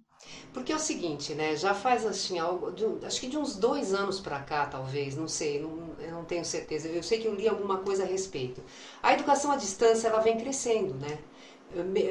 Porque 0.53 0.71
é 0.71 0.75
o 0.75 0.79
seguinte, 0.79 1.33
né? 1.33 1.55
Já 1.55 1.73
faz 1.73 2.05
assim, 2.05 2.37
algo, 2.37 2.71
de, 2.71 2.85
acho 3.05 3.19
que 3.19 3.27
de 3.27 3.37
uns 3.37 3.55
dois 3.55 3.93
anos 3.93 4.19
para 4.19 4.39
cá, 4.39 4.65
talvez, 4.65 5.15
não 5.15 5.27
sei, 5.27 5.59
não, 5.59 5.95
eu 5.99 6.11
não 6.11 6.23
tenho 6.23 6.45
certeza. 6.45 6.87
Eu 6.87 7.03
sei 7.03 7.19
que 7.19 7.27
eu 7.27 7.33
li 7.33 7.47
alguma 7.47 7.77
coisa 7.77 8.03
a 8.03 8.05
respeito. 8.05 8.61
A 9.01 9.13
educação 9.13 9.51
à 9.51 9.55
distância 9.55 10.07
ela 10.07 10.19
vem 10.19 10.37
crescendo, 10.37 10.93
né? 10.93 11.17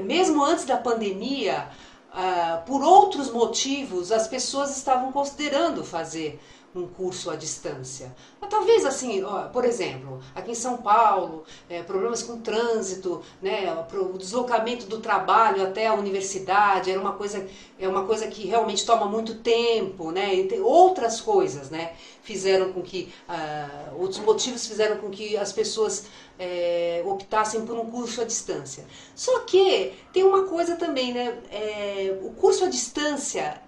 Mesmo 0.03 0.43
antes 0.43 0.65
da 0.65 0.77
pandemia, 0.77 1.69
uh, 2.11 2.65
por 2.65 2.83
outros 2.83 3.31
motivos, 3.31 4.11
as 4.11 4.27
pessoas 4.27 4.77
estavam 4.77 5.13
considerando 5.13 5.85
fazer 5.85 6.41
um 6.75 6.87
curso 6.87 7.31
à 7.31 7.37
distância. 7.37 8.15
Talvez 8.49 8.85
assim, 8.85 9.23
ó, 9.23 9.49
por 9.49 9.65
exemplo, 9.65 10.21
aqui 10.35 10.53
em 10.53 10.55
São 10.55 10.77
Paulo, 10.77 11.45
é, 11.69 11.83
problemas 11.83 12.23
com 12.23 12.41
trânsito, 12.41 13.23
né, 13.41 13.73
o 13.93 14.19
deslocamento 14.19 14.87
do 14.87 14.99
trabalho 14.99 15.63
até 15.63 15.87
a 15.87 15.95
universidade 15.95 16.91
era 16.91 17.01
uma 17.01 17.13
coisa, 17.13 17.47
é 17.79 17.89
uma 17.89 18.05
coisa 18.05 18.27
que 18.27 18.47
realmente 18.47 18.85
toma 18.85 19.07
muito 19.07 19.37
tempo, 19.37 20.11
né, 20.11 20.31
outras 20.63 21.21
coisas, 21.21 21.71
né, 21.71 21.93
fizeram 22.23 22.73
com 22.73 22.83
que, 22.83 23.13
uh, 23.29 24.01
outros 24.01 24.21
motivos 24.21 24.67
fizeram 24.67 24.99
com 24.99 25.11
que 25.11 25.37
as 25.37 25.53
pessoas 25.53 26.07
é, 26.39 27.03
optassem 27.05 27.67
por 27.67 27.77
um 27.77 27.91
curso 27.91 28.21
à 28.21 28.25
distância. 28.25 28.85
Só 29.15 29.41
que 29.41 29.93
tem 30.13 30.25
uma 30.25 30.45
coisa 30.45 30.77
também, 30.77 31.13
né, 31.13 31.39
é, 31.51 32.19
o 32.23 32.31
curso 32.31 32.65
à 32.65 32.69
distância 32.69 33.61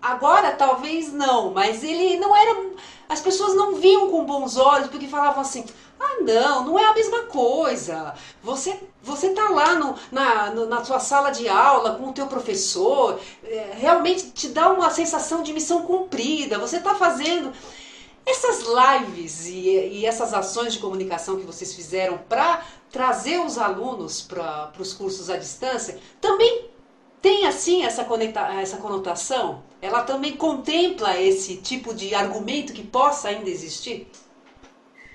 Agora 0.00 0.52
talvez 0.52 1.12
não, 1.12 1.50
mas 1.50 1.84
ele 1.84 2.18
não 2.18 2.34
era. 2.34 2.70
As 3.08 3.20
pessoas 3.20 3.54
não 3.54 3.74
viam 3.74 4.10
com 4.10 4.24
bons 4.24 4.56
olhos 4.56 4.88
porque 4.88 5.06
falavam 5.08 5.40
assim: 5.40 5.64
ah, 5.98 6.22
não, 6.22 6.64
não 6.64 6.78
é 6.78 6.86
a 6.86 6.94
mesma 6.94 7.24
coisa. 7.24 8.14
Você 8.42 8.80
você 9.02 9.30
tá 9.30 9.48
lá 9.48 9.74
no, 9.76 9.94
na, 10.12 10.50
no, 10.50 10.66
na 10.66 10.84
sua 10.84 11.00
sala 11.00 11.30
de 11.30 11.48
aula 11.48 11.94
com 11.94 12.10
o 12.10 12.12
teu 12.12 12.26
professor, 12.26 13.18
é, 13.44 13.72
realmente 13.74 14.30
te 14.30 14.48
dá 14.48 14.70
uma 14.70 14.90
sensação 14.90 15.42
de 15.42 15.52
missão 15.52 15.82
cumprida. 15.82 16.58
Você 16.58 16.76
está 16.76 16.94
fazendo 16.94 17.52
essas 18.26 18.62
lives 18.62 19.46
e, 19.46 19.68
e, 19.68 20.06
essas 20.06 20.34
ações 20.34 20.74
de 20.74 20.78
comunicação 20.78 21.38
que 21.38 21.46
vocês 21.46 21.74
fizeram 21.74 22.18
para 22.28 22.62
trazer 22.90 23.40
os 23.40 23.56
alunos 23.56 24.20
para 24.20 24.72
os 24.78 24.92
cursos 24.92 25.30
à 25.30 25.36
distância 25.36 25.98
também 26.20 26.68
tem 27.22 27.46
assim 27.46 27.82
essa, 27.84 28.04
conecta, 28.04 28.40
essa 28.60 28.76
conotação? 28.76 29.62
Ela 29.82 30.02
também 30.02 30.36
contempla 30.36 31.18
esse 31.18 31.56
tipo 31.56 31.94
de 31.94 32.14
argumento 32.14 32.72
que 32.72 32.82
possa 32.82 33.28
ainda 33.28 33.48
existir? 33.48 34.08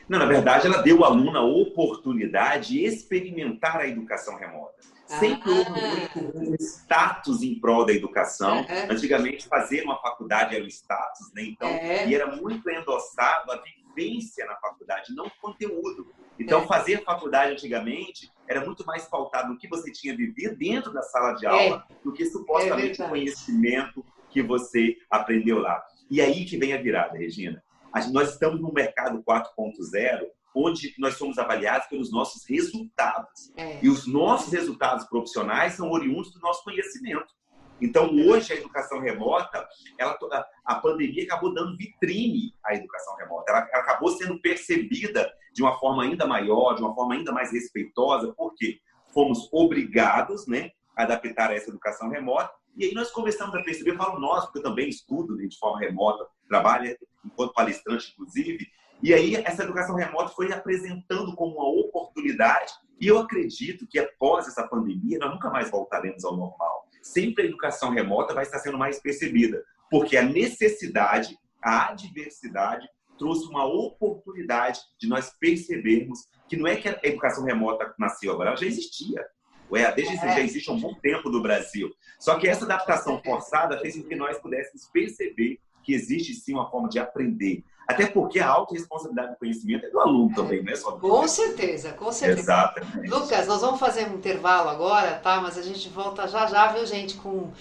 Não, 0.08 0.20
na 0.20 0.26
verdade, 0.26 0.68
ela 0.68 0.82
deu 0.82 1.04
ao 1.04 1.12
aluno 1.12 1.38
a 1.38 1.44
oportunidade 1.44 2.70
de 2.70 2.86
experimentar 2.86 3.78
a 3.78 3.88
educação 3.88 4.38
remota. 4.38 4.76
Sempre 5.06 5.52
houve 5.52 5.70
ah. 5.70 6.20
muito 6.20 6.38
um 6.38 6.56
status 6.56 7.44
em 7.44 7.60
prol 7.60 7.86
da 7.86 7.94
educação. 7.94 8.58
Uhum. 8.58 8.92
Antigamente, 8.92 9.48
fazer 9.48 9.84
uma 9.84 10.02
faculdade 10.02 10.56
era 10.56 10.64
um 10.64 10.68
status, 10.68 11.32
né? 11.34 11.44
Então, 11.44 11.68
é. 11.68 12.08
e 12.08 12.16
era 12.16 12.36
muito 12.36 12.68
endossado 12.70 13.52
a 13.52 13.62
vivência 13.62 14.46
na 14.46 14.56
faculdade, 14.56 15.14
não 15.14 15.28
o 15.28 15.32
conteúdo. 15.40 16.12
Então, 16.40 16.62
é. 16.62 16.68
fazer 16.68 17.04
faculdade 17.04 17.54
antigamente 17.54 18.32
era 18.48 18.66
muito 18.66 18.86
mais 18.86 19.06
pautado 19.06 19.50
no 19.50 19.58
que 19.58 19.68
você 19.68 19.92
tinha 19.92 20.16
vivido 20.16 20.56
dentro 20.56 20.92
da 20.92 21.02
sala 21.04 21.34
de 21.34 21.46
aula 21.46 21.86
é. 21.90 21.96
do 22.04 22.12
que 22.12 22.26
supostamente 22.26 23.02
o 23.02 23.08
conhecimento 23.08 24.04
que 24.36 24.44
você 24.44 24.98
aprendeu 25.10 25.60
lá. 25.60 25.82
E 26.12 26.20
aí 26.20 26.44
que 26.44 26.58
vem 26.58 26.74
a 26.74 26.82
virada, 26.82 27.18
Regina. 27.18 27.64
Nós 28.12 28.32
estamos 28.32 28.60
no 28.60 28.74
mercado 28.74 29.24
4.0, 29.24 30.26
onde 30.54 30.94
nós 31.00 31.14
somos 31.14 31.38
avaliados 31.38 31.88
pelos 31.88 32.12
nossos 32.12 32.44
resultados. 32.46 33.54
É. 33.56 33.80
E 33.82 33.88
os 33.88 34.06
nossos 34.06 34.52
resultados 34.52 35.06
profissionais 35.06 35.74
são 35.74 35.90
oriundos 35.90 36.34
do 36.34 36.40
nosso 36.42 36.66
conhecimento. 36.66 37.34
Então, 37.82 38.14
hoje, 38.14 38.52
a 38.52 38.58
educação 38.58 39.00
remota, 39.00 39.66
ela, 39.98 40.18
a 40.66 40.76
pandemia 40.76 41.24
acabou 41.24 41.54
dando 41.54 41.78
vitrine 41.78 42.54
à 42.66 42.76
educação 42.76 43.16
remota. 43.16 43.50
Ela, 43.52 43.70
ela, 43.72 43.84
acabou 43.84 44.10
sendo 44.10 44.42
percebida 44.42 45.32
de 45.54 45.64
uma 45.64 45.80
forma 45.80 46.04
ainda 46.04 46.28
maior, 46.28 46.74
de 46.74 46.82
uma 46.82 46.94
forma 46.94 47.16
ainda 47.16 47.32
mais 47.32 47.54
respeitosa, 47.54 48.34
porque 48.36 48.80
fomos 49.14 49.48
obrigados 49.54 50.46
né, 50.46 50.72
a 50.94 51.04
adaptar 51.04 51.54
essa 51.54 51.70
educação 51.70 52.10
remota. 52.10 52.52
E 52.76 52.86
aí 52.86 52.94
nós 52.94 53.12
começamos 53.12 53.56
a 53.56 53.64
perceber, 53.64 53.92
eu 53.92 53.98
falo 53.98 54.20
nós, 54.20 54.46
porque 54.46 54.60
eu 54.60 54.64
também 54.64 54.90
estudo 54.90 55.36
né, 55.36 55.48
de 55.48 55.58
forma 55.58 55.80
remota, 55.80 56.26
trabalho 56.48 56.96
enquanto 57.24 57.54
palestrante, 57.54 58.12
inclusive, 58.12 58.68
e 59.02 59.14
aí 59.14 59.36
essa 59.36 59.64
educação 59.64 59.96
remota 59.96 60.30
foi 60.30 60.52
apresentando 60.52 61.36
como 61.36 61.56
uma 61.56 61.70
oportunidade, 61.70 62.74
e 63.00 63.08
eu 63.08 63.20
acredito 63.20 63.88
que 63.88 64.00
após 64.00 64.48
essa 64.48 64.68
pandemia 64.68 65.18
nós 65.20 65.32
nunca 65.32 65.50
mais 65.50 65.70
voltaremos 65.70 66.24
ao 66.24 66.38
normal 66.38 66.86
sempre 67.06 67.44
a 67.44 67.46
educação 67.46 67.92
remota 67.92 68.34
vai 68.34 68.44
estar 68.44 68.58
sendo 68.60 68.78
mais 68.78 69.00
percebida, 69.00 69.64
porque 69.92 70.18
a 70.18 70.24
necessidade, 70.24 71.38
a 71.62 71.90
adversidade 71.90 72.90
trouxe 73.18 73.48
uma 73.48 73.64
oportunidade 73.64 74.80
de 75.00 75.08
nós 75.08 75.32
percebermos 75.40 76.28
que 76.50 76.58
não 76.58 76.68
é 76.68 76.76
que 76.76 76.90
a 76.90 77.00
educação 77.04 77.46
remota 77.46 77.94
nasceu 77.98 78.34
agora, 78.34 78.50
ela 78.50 78.58
já 78.58 78.66
existia. 78.66 79.26
O 79.70 79.78
EAD 79.78 80.06
já, 80.06 80.16
já 80.16 80.40
existe 80.42 80.70
há 80.70 80.74
um 80.74 80.80
bom 80.80 80.94
tempo 80.96 81.30
no 81.30 81.42
Brasil. 81.42 81.92
Só 82.20 82.36
que 82.36 82.48
essa 82.48 82.66
adaptação 82.66 83.22
forçada 83.24 83.80
fez 83.80 83.96
com 83.96 84.04
que 84.04 84.16
nós 84.16 84.38
pudéssemos 84.38 84.86
perceber 84.92 85.60
que 85.84 85.94
existe 85.94 86.34
sim 86.34 86.54
uma 86.54 86.70
forma 86.70 86.90
de 86.90 87.00
aprender. 87.00 87.64
Até 87.88 88.08
porque 88.08 88.40
a 88.40 88.48
autorresponsabilidade 88.48 89.34
do 89.34 89.38
conhecimento 89.38 89.86
é 89.86 89.90
do 89.90 90.00
aluno 90.00 90.34
também, 90.34 90.64
não 90.64 90.74
é 90.74 90.76
só 90.76 90.92
do 90.92 91.00
Com 91.00 91.28
certeza, 91.28 91.94
com 91.94 92.12
certeza. 92.12 92.42
Exatamente. 92.42 93.10
Lucas, 93.10 93.48
nós 93.48 93.62
vamos 93.62 93.80
fazer 93.80 94.08
um 94.10 94.16
intervalo 94.16 94.70
agora, 94.70 95.20
tá? 95.20 95.40
Mas 95.40 95.58
a 95.58 95.62
gente 95.62 95.88
volta 95.90 96.28
já 96.28 96.48
já, 96.48 96.72
viu, 96.72 96.86
gente, 96.86 97.16
com 97.18 97.52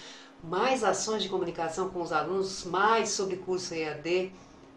mais 0.42 0.82
ações 0.82 1.22
de 1.22 1.28
comunicação 1.28 1.90
com 1.90 2.00
os 2.00 2.10
alunos, 2.10 2.64
mais 2.64 3.10
sobre 3.10 3.36
curso 3.36 3.74
EAD. 3.74 4.32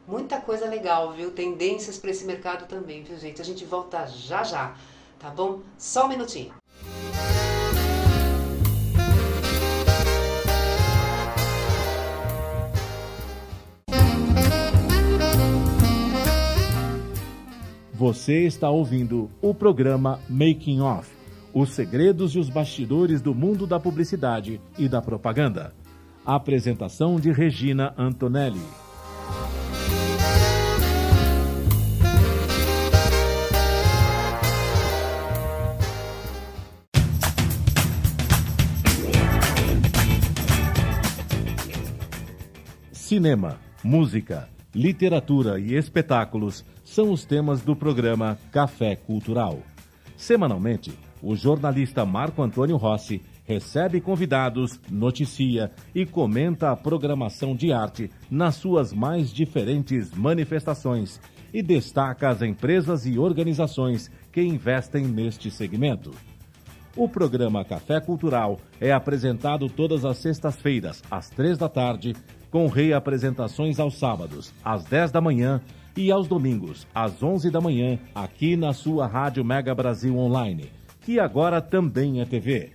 Muita 0.05 0.39
coisa 0.41 0.65
legal, 0.67 1.13
viu? 1.13 1.31
Tendências 1.31 1.97
para 1.97 2.11
esse 2.11 2.25
mercado 2.25 2.67
também, 2.67 3.03
viu, 3.03 3.17
gente? 3.17 3.41
A 3.41 3.45
gente 3.45 3.63
volta 3.63 4.05
já 4.05 4.43
já, 4.43 4.75
tá 5.17 5.29
bom? 5.29 5.61
Só 5.77 6.05
um 6.05 6.09
minutinho. 6.09 6.53
Você 17.97 18.45
está 18.45 18.69
ouvindo 18.69 19.27
o 19.41 19.55
programa 19.55 20.19
Making 20.29 20.81
Off 20.81 21.17
os 21.59 21.71
segredos 21.71 22.35
e 22.35 22.39
os 22.39 22.51
bastidores 22.51 23.19
do 23.19 23.33
mundo 23.33 23.65
da 23.65 23.79
publicidade 23.79 24.61
e 24.77 24.87
da 24.87 25.01
propaganda. 25.01 25.73
apresentação 26.23 27.19
de 27.19 27.31
Regina 27.31 27.95
Antonelli. 27.97 28.61
Cinema, 42.91 43.57
música, 43.83 44.47
literatura 44.75 45.59
e 45.59 45.73
espetáculos 45.73 46.63
são 46.87 47.11
os 47.11 47.25
temas 47.25 47.61
do 47.61 47.75
programa 47.75 48.39
Café 48.49 48.95
Cultural. 48.95 49.59
Semanalmente, 50.15 50.97
o 51.21 51.35
jornalista 51.35 52.05
Marco 52.05 52.41
Antônio 52.41 52.77
Rossi 52.77 53.21
recebe 53.43 53.99
convidados, 53.99 54.79
noticia 54.89 55.69
e 55.93 56.05
comenta 56.05 56.71
a 56.71 56.77
programação 56.77 57.55
de 57.55 57.73
arte 57.73 58.09
nas 58.31 58.55
suas 58.55 58.93
mais 58.93 59.33
diferentes 59.33 60.11
manifestações 60.13 61.19
e 61.53 61.61
destaca 61.61 62.29
as 62.29 62.41
empresas 62.41 63.05
e 63.05 63.19
organizações 63.19 64.09
que 64.31 64.41
investem 64.41 65.05
neste 65.05 65.51
segmento. 65.51 66.11
O 66.95 67.07
programa 67.07 67.65
Café 67.65 67.99
Cultural 67.99 68.59
é 68.79 68.93
apresentado 68.93 69.69
todas 69.69 70.05
as 70.05 70.17
sextas-feiras, 70.17 71.03
às 71.11 71.29
três 71.29 71.57
da 71.57 71.67
tarde, 71.67 72.15
com 72.49 72.65
reapresentações 72.67 73.77
aos 73.77 73.99
sábados, 73.99 74.53
às 74.63 74.85
dez 74.85 75.11
da 75.11 75.19
manhã 75.19 75.61
e 75.97 76.11
aos 76.11 76.27
domingos, 76.27 76.87
às 76.93 77.23
11 77.23 77.49
da 77.49 77.59
manhã, 77.59 77.97
aqui 78.13 78.55
na 78.55 78.71
sua 78.71 79.07
Rádio 79.07 79.43
Mega 79.43 79.73
Brasil 79.73 80.15
Online, 80.15 80.69
que 81.01 81.19
agora 81.19 81.59
também 81.59 82.21
é 82.21 82.25
TV. 82.25 82.69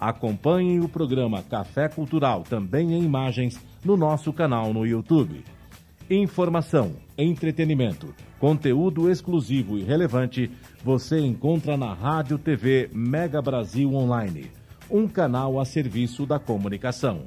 Acompanhe 0.00 0.80
o 0.80 0.88
programa 0.88 1.44
Café 1.44 1.88
Cultural, 1.88 2.42
também 2.42 2.92
em 2.92 3.04
imagens, 3.04 3.64
no 3.84 3.96
nosso 3.96 4.32
canal 4.32 4.74
no 4.74 4.84
YouTube. 4.84 5.44
Informação, 6.10 6.96
entretenimento, 7.16 8.12
conteúdo 8.40 9.08
exclusivo 9.08 9.78
e 9.78 9.84
relevante 9.84 10.50
você 10.82 11.20
encontra 11.20 11.76
na 11.76 11.94
Rádio 11.94 12.36
TV 12.36 12.90
Mega 12.92 13.40
Brasil 13.40 13.94
Online, 13.94 14.50
um 14.90 15.06
canal 15.06 15.60
a 15.60 15.64
serviço 15.64 16.26
da 16.26 16.40
comunicação. 16.40 17.26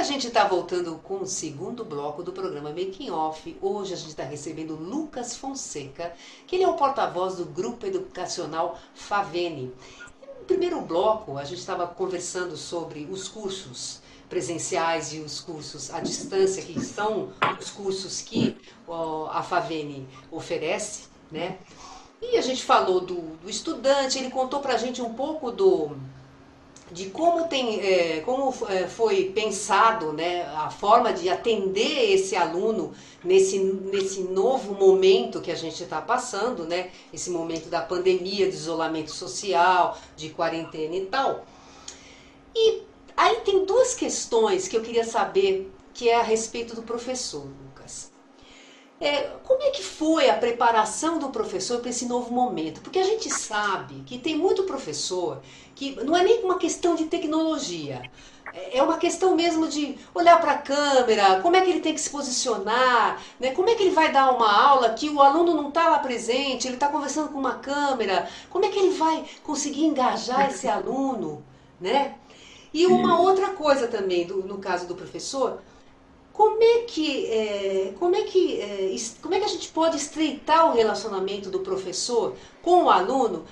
A 0.00 0.02
gente 0.02 0.28
está 0.28 0.44
voltando 0.44 0.98
com 1.04 1.18
o 1.18 1.26
segundo 1.26 1.84
bloco 1.84 2.22
do 2.22 2.32
programa 2.32 2.70
Making 2.70 3.10
Off. 3.10 3.54
Hoje 3.60 3.92
a 3.92 3.96
gente 3.98 4.08
está 4.08 4.24
recebendo 4.24 4.74
Lucas 4.74 5.36
Fonseca, 5.36 6.14
que 6.46 6.56
ele 6.56 6.64
é 6.64 6.68
o 6.68 6.72
porta-voz 6.72 7.36
do 7.36 7.44
Grupo 7.44 7.84
Educacional 7.84 8.78
Favene. 8.94 9.74
No 10.38 10.44
primeiro 10.46 10.80
bloco, 10.80 11.36
a 11.36 11.44
gente 11.44 11.58
estava 11.58 11.86
conversando 11.86 12.56
sobre 12.56 13.06
os 13.10 13.28
cursos 13.28 14.00
presenciais 14.26 15.12
e 15.12 15.18
os 15.18 15.38
cursos 15.38 15.92
à 15.92 16.00
distância, 16.00 16.62
que 16.62 16.80
são 16.80 17.34
os 17.60 17.70
cursos 17.70 18.22
que 18.22 18.56
ó, 18.88 19.28
a 19.30 19.42
Favene 19.42 20.08
oferece, 20.30 21.08
né? 21.30 21.58
E 22.22 22.38
a 22.38 22.40
gente 22.40 22.64
falou 22.64 23.02
do, 23.02 23.20
do 23.36 23.50
estudante, 23.50 24.18
ele 24.18 24.30
contou 24.30 24.60
para 24.60 24.76
a 24.76 24.78
gente 24.78 25.02
um 25.02 25.12
pouco 25.12 25.50
do, 25.50 25.94
de 26.92 27.10
como 27.10 27.46
tem 27.46 27.80
é, 27.80 28.20
como 28.20 28.52
é, 28.68 28.86
foi 28.86 29.26
pensado 29.26 30.12
né, 30.12 30.42
a 30.56 30.70
forma 30.70 31.12
de 31.12 31.28
atender 31.28 32.12
esse 32.12 32.34
aluno 32.34 32.92
nesse, 33.24 33.58
nesse 33.58 34.22
novo 34.22 34.74
momento 34.74 35.40
que 35.40 35.50
a 35.50 35.54
gente 35.54 35.82
está 35.82 36.00
passando, 36.00 36.64
né, 36.64 36.90
esse 37.12 37.30
momento 37.30 37.68
da 37.68 37.80
pandemia, 37.80 38.48
de 38.48 38.56
isolamento 38.56 39.10
social, 39.10 39.96
de 40.16 40.30
quarentena 40.30 40.96
e 40.96 41.06
tal. 41.06 41.44
E 42.54 42.82
aí 43.16 43.36
tem 43.44 43.64
duas 43.64 43.94
questões 43.94 44.66
que 44.66 44.76
eu 44.76 44.82
queria 44.82 45.04
saber, 45.04 45.70
que 45.94 46.08
é 46.08 46.16
a 46.16 46.22
respeito 46.22 46.74
do 46.74 46.82
professor. 46.82 47.46
É, 49.00 49.30
como 49.44 49.62
é 49.62 49.70
que 49.70 49.82
foi 49.82 50.28
a 50.28 50.36
preparação 50.36 51.18
do 51.18 51.30
professor 51.30 51.80
para 51.80 51.88
esse 51.88 52.04
novo 52.04 52.34
momento? 52.34 52.82
Porque 52.82 52.98
a 52.98 53.04
gente 53.04 53.30
sabe 53.30 54.02
que 54.04 54.18
tem 54.18 54.36
muito 54.36 54.64
professor 54.64 55.40
que 55.74 55.92
não 56.04 56.14
é 56.14 56.22
nem 56.22 56.44
uma 56.44 56.58
questão 56.58 56.94
de 56.94 57.06
tecnologia. 57.06 58.02
É 58.52 58.82
uma 58.82 58.98
questão 58.98 59.34
mesmo 59.34 59.68
de 59.68 59.96
olhar 60.14 60.38
para 60.38 60.52
a 60.52 60.58
câmera, 60.58 61.40
como 61.40 61.56
é 61.56 61.62
que 61.62 61.70
ele 61.70 61.80
tem 61.80 61.94
que 61.94 62.00
se 62.00 62.10
posicionar, 62.10 63.22
né? 63.38 63.52
como 63.52 63.70
é 63.70 63.74
que 63.74 63.84
ele 63.84 63.94
vai 63.94 64.12
dar 64.12 64.32
uma 64.32 64.52
aula 64.52 64.90
que 64.90 65.08
o 65.08 65.22
aluno 65.22 65.54
não 65.54 65.68
está 65.68 65.88
lá 65.88 66.00
presente, 66.00 66.66
ele 66.66 66.74
está 66.74 66.88
conversando 66.88 67.28
com 67.28 67.38
uma 67.38 67.54
câmera, 67.54 68.28
como 68.50 68.66
é 68.66 68.68
que 68.68 68.78
ele 68.78 68.98
vai 68.98 69.24
conseguir 69.44 69.84
engajar 69.84 70.50
esse 70.50 70.68
aluno, 70.68 71.42
né? 71.80 72.16
E 72.74 72.86
uma 72.86 73.20
outra 73.20 73.50
coisa 73.50 73.88
também, 73.88 74.26
do, 74.26 74.42
no 74.42 74.58
caso 74.58 74.86
do 74.86 74.94
professor, 74.94 75.60
como 76.40 76.62
é 76.62 76.78
que 76.84 77.26
é, 77.26 77.92
como 77.98 78.16
é 78.16 78.22
que 78.22 78.58
é, 78.62 78.96
como 79.20 79.34
é 79.34 79.40
que 79.40 79.44
a 79.44 79.48
gente 79.48 79.68
pode 79.68 79.98
estreitar 79.98 80.70
o 80.70 80.74
relacionamento 80.74 81.50
do 81.50 81.60
professor 81.60 82.34
com 82.62 82.84
o 82.84 82.90
aluno 82.90 83.44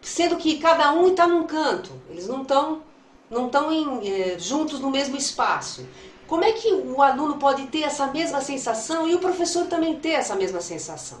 sendo 0.00 0.38
que 0.38 0.56
cada 0.56 0.94
um 0.94 1.08
está 1.08 1.26
num 1.26 1.46
canto, 1.46 1.90
eles 2.08 2.26
não 2.26 2.40
estão 2.40 2.82
não 3.28 3.48
estão 3.48 4.00
é, 4.02 4.38
juntos 4.38 4.80
no 4.80 4.90
mesmo 4.90 5.14
espaço. 5.14 5.86
Como 6.26 6.42
é 6.42 6.52
que 6.52 6.72
o 6.72 7.02
aluno 7.02 7.36
pode 7.36 7.66
ter 7.66 7.82
essa 7.82 8.06
mesma 8.06 8.40
sensação 8.40 9.06
e 9.06 9.14
o 9.14 9.18
professor 9.18 9.66
também 9.66 9.94
ter 9.96 10.12
essa 10.12 10.34
mesma 10.34 10.62
sensação? 10.62 11.20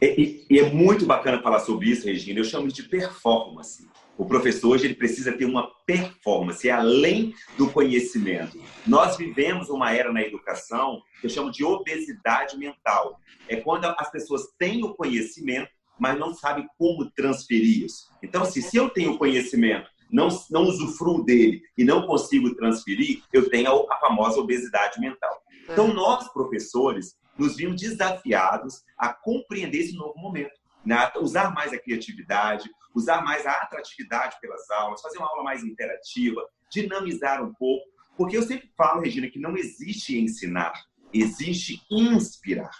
E, 0.00 0.46
e, 0.48 0.58
é 0.58 0.70
muito 0.70 1.04
bacana 1.04 1.42
falar 1.42 1.60
sobre 1.60 1.90
isso, 1.90 2.06
Regina. 2.06 2.40
Eu 2.40 2.44
chamo 2.44 2.68
de 2.68 2.82
performance. 2.84 3.86
O 4.18 4.26
professor 4.26 4.70
hoje 4.70 4.86
ele 4.86 4.96
precisa 4.96 5.30
ter 5.30 5.44
uma 5.44 5.70
performance, 5.86 6.68
é 6.68 6.72
além 6.72 7.32
do 7.56 7.70
conhecimento. 7.70 8.60
Nós 8.84 9.16
vivemos 9.16 9.70
uma 9.70 9.92
era 9.92 10.12
na 10.12 10.20
educação 10.20 11.00
que 11.20 11.26
eu 11.26 11.30
chamo 11.30 11.52
de 11.52 11.64
obesidade 11.64 12.58
mental. 12.58 13.20
É 13.48 13.54
quando 13.54 13.84
as 13.84 14.10
pessoas 14.10 14.42
têm 14.58 14.84
o 14.84 14.92
conhecimento, 14.92 15.70
mas 15.96 16.18
não 16.18 16.34
sabe 16.34 16.66
como 16.76 17.08
transferir 17.12 17.84
isso. 17.84 18.10
Então, 18.20 18.42
assim, 18.42 18.60
se 18.60 18.76
eu 18.76 18.90
tenho 18.90 19.16
conhecimento, 19.16 19.88
não, 20.10 20.28
não 20.50 20.62
usufruo 20.62 21.24
dele 21.24 21.62
e 21.76 21.84
não 21.84 22.04
consigo 22.04 22.52
transferir, 22.56 23.22
eu 23.32 23.48
tenho 23.48 23.70
a, 23.70 23.94
a 23.94 24.00
famosa 24.00 24.40
obesidade 24.40 25.00
mental. 25.00 25.42
Então, 25.62 25.94
nós, 25.94 26.26
professores, 26.32 27.16
nos 27.38 27.54
vimos 27.56 27.80
desafiados 27.80 28.82
a 28.98 29.12
compreender 29.12 29.78
esse 29.78 29.94
novo 29.94 30.18
momento, 30.18 30.58
né? 30.88 31.12
usar 31.20 31.54
mais 31.54 31.72
a 31.72 31.78
criatividade, 31.78 32.70
usar 32.94 33.22
mais 33.22 33.46
a 33.46 33.52
atratividade 33.52 34.36
pelas 34.40 34.68
aulas, 34.70 35.02
fazer 35.02 35.18
uma 35.18 35.28
aula 35.28 35.42
mais 35.42 35.62
interativa, 35.62 36.42
dinamizar 36.70 37.44
um 37.44 37.52
pouco, 37.52 37.86
porque 38.16 38.36
eu 38.36 38.42
sempre 38.42 38.70
falo, 38.76 39.02
Regina, 39.02 39.28
que 39.28 39.38
não 39.38 39.56
existe 39.56 40.18
ensinar, 40.18 40.72
existe 41.12 41.82
inspirar. 41.90 42.70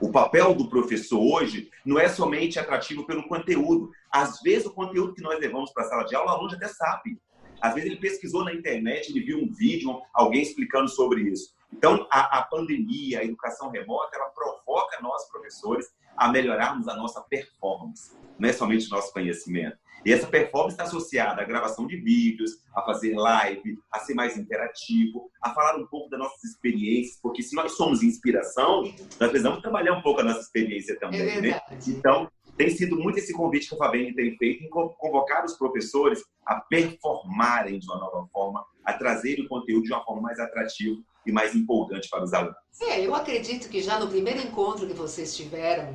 O 0.00 0.10
papel 0.10 0.54
do 0.54 0.70
professor 0.70 1.20
hoje 1.20 1.70
não 1.84 1.98
é 1.98 2.08
somente 2.08 2.58
atrativo 2.58 3.06
pelo 3.06 3.28
conteúdo. 3.28 3.90
Às 4.10 4.40
vezes, 4.40 4.66
o 4.66 4.72
conteúdo 4.72 5.12
que 5.12 5.20
nós 5.20 5.38
levamos 5.38 5.70
para 5.72 5.84
a 5.84 5.88
sala 5.88 6.04
de 6.04 6.16
aula, 6.16 6.32
o 6.32 6.34
aluno 6.36 6.54
até 6.54 6.68
sabe. 6.68 7.20
Às 7.60 7.74
vezes, 7.74 7.90
ele 7.90 8.00
pesquisou 8.00 8.42
na 8.42 8.54
internet, 8.54 9.10
ele 9.10 9.20
viu 9.20 9.38
um 9.38 9.52
vídeo, 9.52 10.00
alguém 10.14 10.40
explicando 10.40 10.88
sobre 10.88 11.30
isso. 11.30 11.54
Então, 11.70 12.08
a, 12.10 12.38
a 12.38 12.42
pandemia, 12.42 13.20
a 13.20 13.24
educação 13.24 13.70
remota, 13.70 14.16
ela 14.16 14.30
provoca 14.30 14.59
nós, 15.02 15.28
professores, 15.28 15.86
a 16.16 16.28
melhorarmos 16.28 16.88
a 16.88 16.96
nossa 16.96 17.20
performance. 17.22 18.14
Não 18.38 18.48
é 18.48 18.52
somente 18.52 18.86
o 18.86 18.90
nosso 18.90 19.12
conhecimento. 19.12 19.76
E 20.04 20.12
essa 20.12 20.26
performance 20.26 20.74
está 20.74 20.84
associada 20.84 21.42
à 21.42 21.44
gravação 21.44 21.86
de 21.86 21.96
vídeos, 21.96 22.52
a 22.74 22.82
fazer 22.82 23.14
live, 23.14 23.78
a 23.92 23.98
ser 23.98 24.14
mais 24.14 24.36
interativo, 24.36 25.30
a 25.42 25.52
falar 25.52 25.76
um 25.76 25.86
pouco 25.86 26.08
das 26.08 26.18
nossas 26.18 26.42
experiências, 26.44 27.18
porque 27.22 27.42
se 27.42 27.54
nós 27.54 27.72
somos 27.72 28.02
inspiração, 28.02 28.82
nós 29.18 29.30
precisamos 29.30 29.60
trabalhar 29.60 29.92
um 29.92 30.02
pouco 30.02 30.20
a 30.20 30.24
nossa 30.24 30.40
experiência 30.40 30.98
também, 30.98 31.20
é 31.20 31.40
né? 31.40 31.60
Então, 31.86 32.30
tem 32.56 32.70
sido 32.70 32.96
muito 32.96 33.18
esse 33.18 33.32
convite 33.32 33.68
que 33.68 33.74
a 33.74 33.78
Fabene 33.78 34.14
tem 34.14 34.36
feito 34.36 34.64
em 34.64 34.70
convocar 34.70 35.44
os 35.44 35.56
professores 35.56 36.22
a 36.46 36.60
performarem 36.60 37.78
de 37.78 37.86
uma 37.86 37.98
nova 37.98 38.26
forma, 38.32 38.64
a 38.84 38.92
trazerem 38.94 39.44
o 39.44 39.48
conteúdo 39.48 39.84
de 39.84 39.92
uma 39.92 40.04
forma 40.04 40.22
mais 40.22 40.38
atrativa 40.38 40.96
e 41.26 41.32
mais 41.32 41.54
empolgante 41.54 42.08
para 42.08 42.24
os 42.24 42.32
alunos. 42.32 42.56
É, 42.80 43.00
eu 43.04 43.14
acredito 43.14 43.68
que 43.68 43.82
já 43.82 43.98
no 43.98 44.08
primeiro 44.08 44.40
encontro 44.40 44.86
que 44.86 44.94
vocês 44.94 45.36
tiveram, 45.36 45.94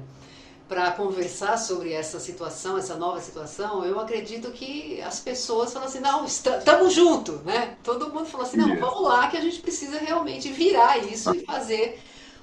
para 0.68 0.92
conversar 0.92 1.58
sobre 1.58 1.94
essa 1.94 2.20
situação, 2.20 2.78
essa 2.78 2.96
nova 2.96 3.22
situação, 3.22 3.86
eu 3.86 4.00
acredito 4.00 4.52
que 4.52 5.00
as 5.02 5.20
pessoas 5.20 5.72
falam 5.72 5.88
assim, 5.88 6.00
não, 6.00 6.26
estamos 6.26 6.94
juntos, 6.94 7.42
né? 7.44 7.78
Todo 7.84 8.12
mundo 8.12 8.26
falou 8.26 8.48
assim, 8.48 8.58
não, 8.58 8.80
vamos 8.80 9.04
lá 9.04 9.28
que 9.28 9.38
a 9.38 9.42
gente 9.42 9.60
precisa 9.60 10.00
realmente 10.00 10.52
virar 10.52 10.98
isso 10.98 11.36
e 11.36 11.46
fazer 11.46 12.00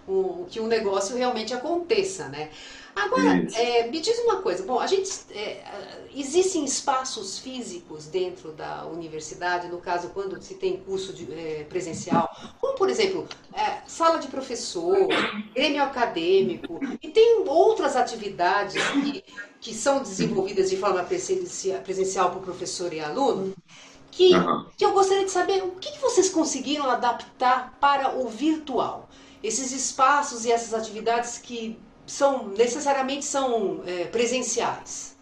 o, 0.07 0.47
que 0.49 0.61
o 0.61 0.69
negócio 0.69 1.17
realmente 1.17 1.53
aconteça, 1.53 2.29
né? 2.29 2.51
Agora, 2.95 3.47
é, 3.55 3.87
me 3.89 4.01
diz 4.01 4.19
uma 4.21 4.43
coisa. 4.43 4.65
Bom, 4.65 4.79
a 4.79 4.87
gente 4.87 5.11
é, 5.31 5.65
existem 6.15 6.65
espaços 6.65 7.39
físicos 7.39 8.07
dentro 8.07 8.53
da 8.53 8.85
universidade, 8.87 9.69
no 9.69 9.79
caso 9.79 10.11
quando 10.11 10.41
se 10.43 10.55
tem 10.55 10.77
curso 10.77 11.13
de, 11.13 11.33
é, 11.33 11.65
presencial, 11.69 12.29
como 12.61 12.75
por 12.75 12.91
exemplo 12.91 13.27
é, 13.55 13.79
sala 13.87 14.19
de 14.19 14.29
professor, 14.29 14.97
grêmio 15.55 15.83
acadêmico, 15.83 16.81
e 17.03 17.09
tem 17.09 17.45
outras 17.47 17.97
atividades 17.97 18.83
que, 18.91 19.25
que 19.61 19.75
são 19.75 20.03
desenvolvidas 20.03 20.69
de 20.69 20.77
forma 20.77 21.03
presencial 21.03 22.31
para 22.31 22.39
o 22.39 22.43
professor 22.43 22.93
e 22.93 23.01
aluno. 23.01 23.55
Que, 24.11 24.35
uhum. 24.35 24.67
que 24.77 24.85
eu 24.85 24.93
gostaria 24.93 25.25
de 25.25 25.31
saber 25.31 25.65
o 25.65 25.71
que, 25.71 25.93
que 25.93 25.99
vocês 25.99 26.29
conseguiram 26.29 26.85
adaptar 26.91 27.79
para 27.81 28.15
o 28.15 28.29
virtual. 28.29 29.09
Esses 29.43 29.73
espaços 29.73 30.45
e 30.45 30.53
essas 30.53 30.75
atividades 30.75 31.39
que 31.39 31.79
são 32.07 32.49
necessariamente 32.49 33.25
são 33.25 33.83
é, 33.87 34.05
presenciais? 34.05 35.13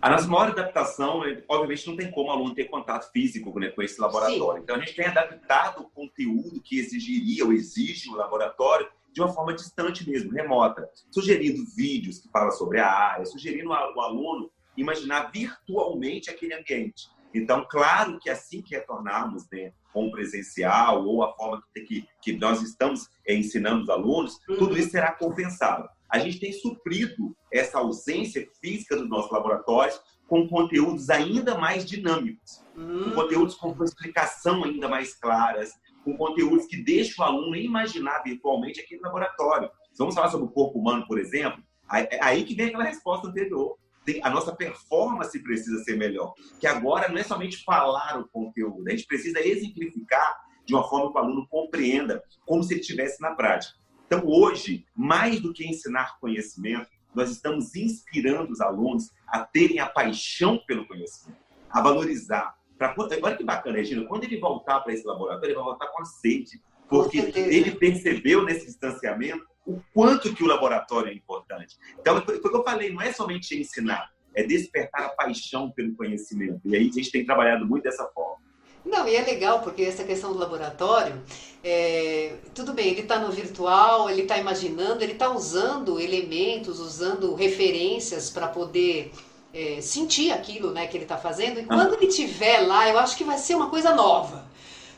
A 0.00 0.10
nossa 0.10 0.28
maior 0.28 0.50
adaptação, 0.50 1.24
é, 1.24 1.42
obviamente, 1.48 1.86
não 1.86 1.96
tem 1.96 2.10
como 2.10 2.28
o 2.28 2.30
aluno 2.30 2.54
ter 2.54 2.66
contato 2.66 3.10
físico 3.10 3.58
né, 3.58 3.70
com 3.70 3.82
esse 3.82 4.00
laboratório. 4.00 4.58
Sim. 4.58 4.62
Então, 4.62 4.76
a 4.76 4.78
gente 4.78 4.94
tem 4.94 5.06
adaptado 5.06 5.80
o 5.80 5.90
conteúdo 5.90 6.60
que 6.60 6.78
exigiria 6.78 7.44
ou 7.44 7.52
exige 7.52 8.08
o 8.10 8.14
laboratório 8.14 8.88
de 9.12 9.20
uma 9.22 9.32
forma 9.32 9.54
distante 9.54 10.08
mesmo, 10.08 10.30
remota, 10.30 10.88
sugerindo 11.10 11.64
vídeos 11.74 12.18
que 12.18 12.28
falam 12.28 12.52
sobre 12.52 12.78
a 12.78 12.86
área, 12.86 13.24
sugerindo 13.24 13.72
ao 13.72 13.98
aluno 13.98 14.50
imaginar 14.76 15.32
virtualmente 15.32 16.28
aquele 16.28 16.52
ambiente. 16.52 17.08
Então, 17.36 17.66
claro 17.68 18.18
que 18.18 18.30
assim 18.30 18.62
que 18.62 18.74
retornarmos 18.74 19.46
né, 19.52 19.72
com 19.92 20.06
o 20.06 20.10
presencial 20.10 21.04
ou 21.04 21.22
a 21.22 21.34
forma 21.34 21.62
que, 21.74 22.08
que 22.22 22.32
nós 22.32 22.62
estamos 22.62 23.08
é, 23.26 23.34
ensinando 23.34 23.82
os 23.82 23.90
alunos, 23.90 24.38
uhum. 24.48 24.56
tudo 24.56 24.78
isso 24.78 24.90
será 24.90 25.12
compensado. 25.12 25.88
A 26.08 26.18
gente 26.18 26.40
tem 26.40 26.52
suprido 26.52 27.36
essa 27.52 27.78
ausência 27.78 28.48
física 28.60 28.96
dos 28.96 29.08
nossos 29.08 29.30
laboratórios 29.30 30.00
com 30.26 30.48
conteúdos 30.48 31.10
ainda 31.10 31.56
mais 31.56 31.84
dinâmicos, 31.84 32.64
uhum. 32.74 33.04
com 33.04 33.10
conteúdos 33.12 33.54
com 33.54 33.70
uma 33.70 33.84
explicação 33.84 34.64
ainda 34.64 34.88
mais 34.88 35.14
claras, 35.14 35.72
com 36.04 36.16
conteúdos 36.16 36.66
que 36.66 36.82
deixam 36.82 37.24
o 37.24 37.28
aluno 37.28 37.56
imaginar 37.56 38.22
virtualmente 38.22 38.80
aquele 38.80 39.00
laboratório. 39.02 39.70
Vamos 39.98 40.14
falar 40.14 40.30
sobre 40.30 40.46
o 40.46 40.50
corpo 40.50 40.78
humano, 40.78 41.06
por 41.06 41.18
exemplo, 41.18 41.62
é 41.92 42.24
aí 42.24 42.44
que 42.44 42.54
vem 42.54 42.66
aquela 42.66 42.84
resposta 42.84 43.28
anterior 43.28 43.76
tem, 44.06 44.20
a 44.22 44.30
nossa 44.30 44.54
performance 44.54 45.38
precisa 45.42 45.82
ser 45.84 45.96
melhor. 45.96 46.32
Que 46.58 46.66
agora 46.66 47.08
não 47.08 47.18
é 47.18 47.24
somente 47.24 47.62
falar 47.64 48.18
o 48.18 48.28
conteúdo, 48.28 48.86
a 48.86 48.90
gente 48.92 49.06
precisa 49.06 49.40
exemplificar 49.40 50.46
de 50.64 50.74
uma 50.74 50.88
forma 50.88 51.12
que 51.12 51.18
o 51.18 51.20
aluno 51.20 51.46
compreenda, 51.48 52.22
como 52.46 52.62
se 52.62 52.74
ele 52.74 52.80
estivesse 52.80 53.20
na 53.20 53.34
prática. 53.34 53.76
Então, 54.06 54.22
hoje, 54.24 54.86
mais 54.94 55.40
do 55.40 55.52
que 55.52 55.66
ensinar 55.66 56.18
conhecimento, 56.20 56.88
nós 57.14 57.30
estamos 57.30 57.74
inspirando 57.74 58.52
os 58.52 58.60
alunos 58.60 59.10
a 59.26 59.40
terem 59.40 59.80
a 59.80 59.86
paixão 59.86 60.58
pelo 60.66 60.86
conhecimento, 60.86 61.40
a 61.70 61.80
valorizar. 61.80 62.54
Pra, 62.78 62.94
olha 63.22 63.36
que 63.36 63.44
bacana, 63.44 63.78
Regina, 63.78 64.06
quando 64.06 64.24
ele 64.24 64.38
voltar 64.38 64.80
para 64.80 64.92
esse 64.92 65.06
laboratório, 65.06 65.48
ele 65.48 65.54
vai 65.54 65.64
voltar 65.64 65.86
com 65.88 66.02
a 66.02 66.04
sede, 66.04 66.60
porque 66.88 67.18
ele 67.18 67.72
percebeu 67.72 68.44
nesse 68.44 68.66
distanciamento 68.66 69.44
o 69.66 69.80
quanto 69.92 70.32
que 70.32 70.44
o 70.44 70.46
laboratório 70.46 71.10
é 71.10 71.14
importante. 71.14 71.76
Então, 71.98 72.22
foi 72.22 72.36
o 72.36 72.40
que 72.40 72.56
eu 72.56 72.62
falei, 72.62 72.92
não 72.92 73.02
é 73.02 73.12
somente 73.12 73.58
ensinar, 73.58 74.10
é 74.34 74.44
despertar 74.44 75.06
a 75.06 75.08
paixão 75.08 75.70
pelo 75.70 75.94
conhecimento. 75.96 76.60
E 76.64 76.76
aí 76.76 76.88
a 76.88 76.92
gente 76.92 77.10
tem 77.10 77.26
trabalhado 77.26 77.66
muito 77.66 77.82
dessa 77.82 78.06
forma. 78.14 78.46
Não, 78.84 79.08
e 79.08 79.16
é 79.16 79.22
legal 79.22 79.60
porque 79.60 79.82
essa 79.82 80.04
questão 80.04 80.32
do 80.32 80.38
laboratório, 80.38 81.20
é, 81.64 82.34
tudo 82.54 82.72
bem, 82.72 82.86
ele 82.86 83.00
está 83.00 83.18
no 83.18 83.32
virtual, 83.32 84.08
ele 84.08 84.22
está 84.22 84.38
imaginando, 84.38 85.02
ele 85.02 85.12
está 85.12 85.28
usando 85.28 85.98
elementos, 85.98 86.78
usando 86.78 87.34
referências 87.34 88.30
para 88.30 88.46
poder 88.46 89.10
é, 89.52 89.80
sentir 89.80 90.30
aquilo 90.30 90.70
né, 90.70 90.86
que 90.86 90.96
ele 90.96 91.04
está 91.04 91.18
fazendo. 91.18 91.58
E 91.58 91.64
ah. 91.64 91.66
quando 91.66 91.94
ele 91.94 92.06
estiver 92.06 92.60
lá, 92.60 92.88
eu 92.88 92.96
acho 92.98 93.16
que 93.16 93.24
vai 93.24 93.38
ser 93.38 93.56
uma 93.56 93.68
coisa 93.68 93.92
nova. 93.92 94.46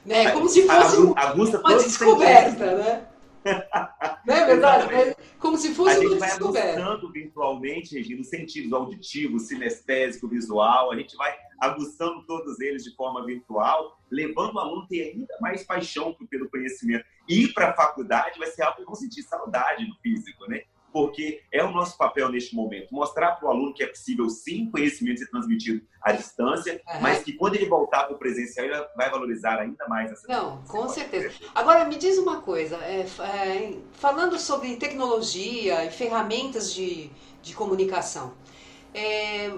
Né? 0.05 0.33
Como 0.33 0.49
se 0.49 0.67
fosse 0.67 0.97
a, 1.17 1.21
a, 1.21 1.31
a 1.31 1.33
uma 1.33 1.77
descoberta, 1.79 2.75
né? 2.77 3.09
Não 4.27 4.35
é 4.35 4.47
verdade? 4.47 4.95
É 4.95 5.17
como 5.39 5.57
se 5.57 5.75
fosse 5.75 5.97
a 5.97 6.01
gente 6.01 6.19
vai 6.19 6.31
aguçando 6.31 7.11
virtualmente, 7.11 7.97
Regina, 7.97 8.21
os 8.21 8.29
sentidos 8.29 8.73
auditivo, 8.73 9.39
sinestésico, 9.39 10.29
visual. 10.29 10.91
A 10.91 10.97
gente 10.97 11.17
vai 11.17 11.35
aguçando 11.59 12.25
todos 12.27 12.61
eles 12.61 12.85
de 12.85 12.95
forma 12.95 13.25
virtual, 13.25 13.99
levando 14.11 14.55
o 14.55 14.59
aluno 14.59 14.83
a 14.83 14.87
ter 14.87 15.13
ainda 15.13 15.35
mais 15.41 15.65
paixão 15.65 16.15
pelo 16.31 16.49
conhecimento. 16.51 17.05
Ir 17.29 17.53
para 17.53 17.71
a 17.71 17.75
faculdade 17.75 18.39
vai 18.39 18.49
ser 18.49 18.63
algo 18.63 18.79
que 18.79 18.85
vão 18.85 18.95
sentir 18.95 19.23
saudade 19.23 19.87
no 19.87 19.95
físico, 19.97 20.49
né? 20.49 20.63
Porque 20.99 21.45
é 21.53 21.63
o 21.63 21.71
nosso 21.71 21.97
papel 21.97 22.29
neste 22.29 22.57
momento 22.57 22.93
mostrar 22.93 23.37
para 23.37 23.47
o 23.47 23.51
aluno 23.53 23.73
que 23.73 23.85
é 23.85 23.87
possível 23.87 24.29
sim 24.29 24.69
conhecimento 24.69 25.21
ser 25.21 25.31
transmitido 25.31 25.81
à 26.03 26.11
distância, 26.11 26.83
uhum. 26.89 27.01
mas 27.01 27.23
que 27.23 27.35
quando 27.35 27.55
ele 27.55 27.67
voltar 27.67 28.03
para 28.03 28.17
o 28.17 28.19
presencial 28.19 28.67
ele 28.67 28.85
vai 28.97 29.09
valorizar 29.09 29.61
ainda 29.61 29.87
mais 29.87 30.11
essa 30.11 30.27
Não, 30.27 30.61
com 30.63 30.89
certeza. 30.89 31.31
Agora 31.55 31.85
me 31.85 31.95
diz 31.95 32.19
uma 32.19 32.41
coisa, 32.41 32.75
é, 32.79 33.07
é, 33.21 33.75
falando 33.93 34.41
sobre 34.41 34.75
tecnologia 34.75 35.85
e 35.85 35.91
ferramentas 35.93 36.75
de, 36.75 37.13
de 37.43 37.55
comunicação, 37.55 38.35
é, 38.93 39.53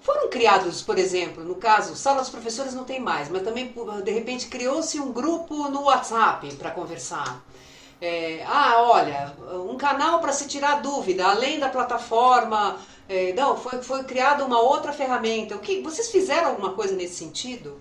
foram 0.00 0.28
criados, 0.28 0.82
por 0.82 0.98
exemplo, 0.98 1.44
no 1.44 1.54
caso, 1.54 1.94
sala 1.94 2.18
dos 2.18 2.30
professores 2.30 2.74
não 2.74 2.82
tem 2.82 2.98
mais, 2.98 3.28
mas 3.28 3.42
também 3.42 3.72
de 4.02 4.10
repente 4.10 4.48
criou-se 4.48 4.98
um 4.98 5.12
grupo 5.12 5.68
no 5.68 5.82
WhatsApp 5.82 6.52
para 6.56 6.72
conversar. 6.72 7.44
É, 8.00 8.42
ah, 8.46 8.82
olha, 8.82 9.34
um 9.68 9.76
canal 9.76 10.20
para 10.20 10.32
se 10.32 10.48
tirar 10.48 10.80
dúvida, 10.80 11.26
além 11.26 11.58
da 11.58 11.68
plataforma. 11.68 12.78
É, 13.08 13.32
não, 13.34 13.56
foi, 13.56 13.82
foi 13.82 14.04
criada 14.04 14.44
uma 14.44 14.60
outra 14.60 14.92
ferramenta. 14.92 15.56
O 15.56 15.58
que 15.58 15.82
Vocês 15.82 16.10
fizeram 16.10 16.48
alguma 16.50 16.72
coisa 16.72 16.94
nesse 16.94 17.16
sentido? 17.16 17.80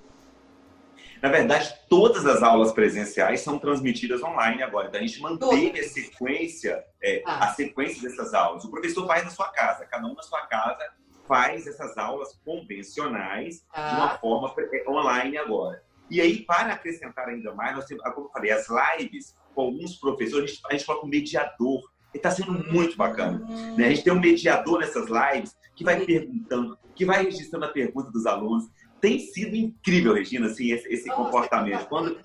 Na 1.22 1.30
verdade, 1.30 1.74
todas 1.90 2.26
as 2.26 2.42
aulas 2.42 2.72
presenciais 2.72 3.42
são 3.42 3.60
transmitidas 3.60 4.24
online 4.24 4.64
agora. 4.64 4.88
Então, 4.88 5.00
a 5.00 5.04
gente 5.06 5.22
mantém 5.22 5.78
a 5.78 5.84
sequência, 5.84 6.84
é, 7.02 7.22
ah. 7.26 7.46
a 7.46 7.54
sequência 7.54 8.02
dessas 8.02 8.34
aulas. 8.34 8.64
O 8.64 8.72
professor 8.72 9.06
faz 9.06 9.24
na 9.24 9.30
sua 9.30 9.50
casa, 9.50 9.86
cada 9.86 10.08
um 10.08 10.14
na 10.14 10.24
sua 10.24 10.42
casa 10.48 10.92
faz 11.28 11.68
essas 11.68 11.96
aulas 11.98 12.40
convencionais 12.44 13.64
ah. 13.72 13.90
de 13.90 13.96
uma 13.96 14.10
forma 14.18 14.54
é, 14.58 14.90
online 14.90 15.38
agora. 15.38 15.84
E 16.10 16.19
aí, 16.19 16.43
para 16.43 16.74
acrescentar 16.74 17.28
ainda 17.28 17.54
mais, 17.54 17.76
nós 17.76 17.86
temos, 17.86 18.04
como 18.04 18.28
eu 18.28 18.32
falei, 18.32 18.52
as 18.52 18.67
lives 18.69 19.36
com 19.54 19.62
alguns 19.62 19.95
professores, 19.98 20.43
a 20.43 20.48
gente, 20.48 20.62
a 20.65 20.72
gente 20.74 20.86
coloca 20.86 21.06
um 21.06 21.10
mediador. 21.10 21.82
E 22.12 22.17
está 22.17 22.32
sendo 22.32 22.54
muito 22.72 22.98
bacana. 22.98 23.38
Né? 23.78 23.86
A 23.86 23.89
gente 23.89 24.04
tem 24.04 24.12
um 24.12 24.19
mediador 24.19 24.80
nessas 24.80 25.08
lives 25.08 25.56
que 25.76 25.84
vai 25.84 26.04
perguntando, 26.04 26.78
que 26.95 27.06
vai 27.06 27.24
registrando 27.24 27.65
a 27.65 27.69
pergunta 27.69 28.10
dos 28.10 28.26
alunos. 28.26 28.67
Tem 29.00 29.19
sido 29.19 29.56
incrível, 29.56 30.13
Regina, 30.13 30.48
assim, 30.48 30.72
esse, 30.72 30.88
esse 30.91 31.08
Nossa, 31.08 31.24
comportamento. 31.24 31.88
Quando... 31.88 32.19